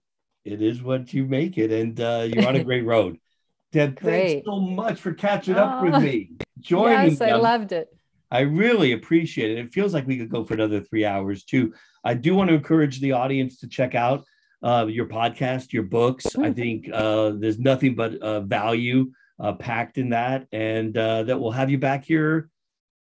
It 0.45 0.61
is 0.61 0.83
what 0.83 1.11
you 1.15 1.25
make 1.25 1.57
it, 1.57 1.71
and 1.71 1.99
uh, 1.99 2.27
you're 2.29 2.47
on 2.47 2.55
a 2.55 2.63
great 2.63 2.85
road. 2.85 3.17
Deb, 3.71 3.99
Great. 3.99 4.27
thanks 4.33 4.45
so 4.45 4.59
much 4.59 4.99
for 4.99 5.13
catching 5.13 5.55
up 5.55 5.79
Oh, 5.81 5.85
with 5.85 6.03
me. 6.03 6.33
Joining 6.59 7.09
yes, 7.09 7.21
I 7.21 7.31
loved 7.33 7.71
it. 7.71 7.87
I 8.29 8.41
really 8.41 8.91
appreciate 8.91 9.49
it. 9.49 9.57
It 9.57 9.73
feels 9.73 9.95
like 9.95 10.05
we 10.05 10.19
could 10.19 10.29
go 10.29 10.43
for 10.43 10.53
another 10.53 10.79
three 10.79 11.05
hours 11.05 11.43
too. 11.43 11.73
I 12.03 12.13
do 12.13 12.35
want 12.35 12.49
to 12.51 12.53
encourage 12.55 12.99
the 12.99 13.13
audience 13.13 13.57
to 13.61 13.67
check 13.67 13.95
out 13.95 14.25
uh, 14.61 14.85
your 14.87 15.07
podcast, 15.07 15.73
your 15.73 15.83
books. 15.83 16.35
I 16.35 16.49
Mhm. 16.51 16.55
think 16.55 16.89
uh, 16.93 17.31
there's 17.39 17.57
nothing 17.57 17.95
but 17.95 18.13
uh, 18.21 18.41
value 18.41 19.11
uh, 19.39 19.53
packed 19.53 19.97
in 19.97 20.09
that, 20.09 20.45
and 20.51 20.95
uh, 20.95 21.23
that 21.23 21.39
we'll 21.39 21.49
have 21.49 21.71
you 21.71 21.79
back 21.79 22.03
here 22.05 22.51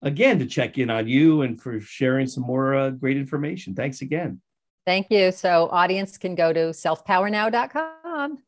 again 0.03 0.37
to 0.37 0.45
check 0.45 0.77
in 0.77 0.91
on 0.91 1.07
you 1.07 1.41
and 1.41 1.59
for 1.59 1.79
sharing 1.79 2.27
some 2.27 2.43
more 2.43 2.75
uh, 2.75 2.89
great 2.91 3.17
information. 3.17 3.73
Thanks 3.73 4.03
again. 4.03 4.39
Thank 4.87 5.11
you. 5.11 5.31
So 5.33 5.67
audience 5.69 6.17
can 6.17 6.33
go 6.33 6.53
to 6.53 6.69
selfpowernow.com. 6.69 8.39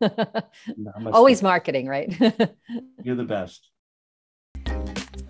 Always 1.13 1.43
marketing, 1.43 1.88
right? 1.88 2.17
You're 3.04 3.17
the 3.17 3.25
best. 3.25 3.69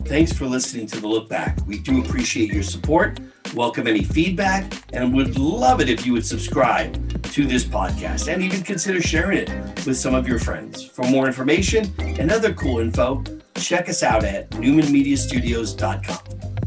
Thanks 0.06 0.32
for 0.32 0.46
listening 0.46 0.86
to 0.86 1.02
the 1.02 1.08
Look 1.08 1.28
Back. 1.28 1.58
We 1.66 1.80
do 1.80 2.04
appreciate 2.04 2.54
your 2.54 2.62
support, 2.62 3.20
welcome 3.56 3.88
any 3.88 4.04
feedback, 4.04 4.72
and 4.94 5.12
would 5.16 5.40
love 5.40 5.82
it 5.82 5.90
if 5.90 6.06
you 6.06 6.14
would 6.14 6.28
subscribe 6.28 7.24
to 7.24 7.46
this 7.46 7.66
podcast 7.66 8.32
and 8.32 8.44
even 8.44 8.62
consider 8.62 9.02
sharing 9.02 9.40
it 9.40 9.50
with 9.88 9.98
some 9.98 10.14
of 10.14 10.28
your 10.28 10.38
friends. 10.38 10.86
For 10.86 11.06
more 11.06 11.26
information 11.26 11.92
and 11.98 12.32
other 12.32 12.54
cool 12.54 12.78
info, 12.80 13.24
check 13.56 13.90
us 13.90 14.04
out 14.04 14.24
at 14.24 14.52
newmanmediastudios.com. 14.52 16.59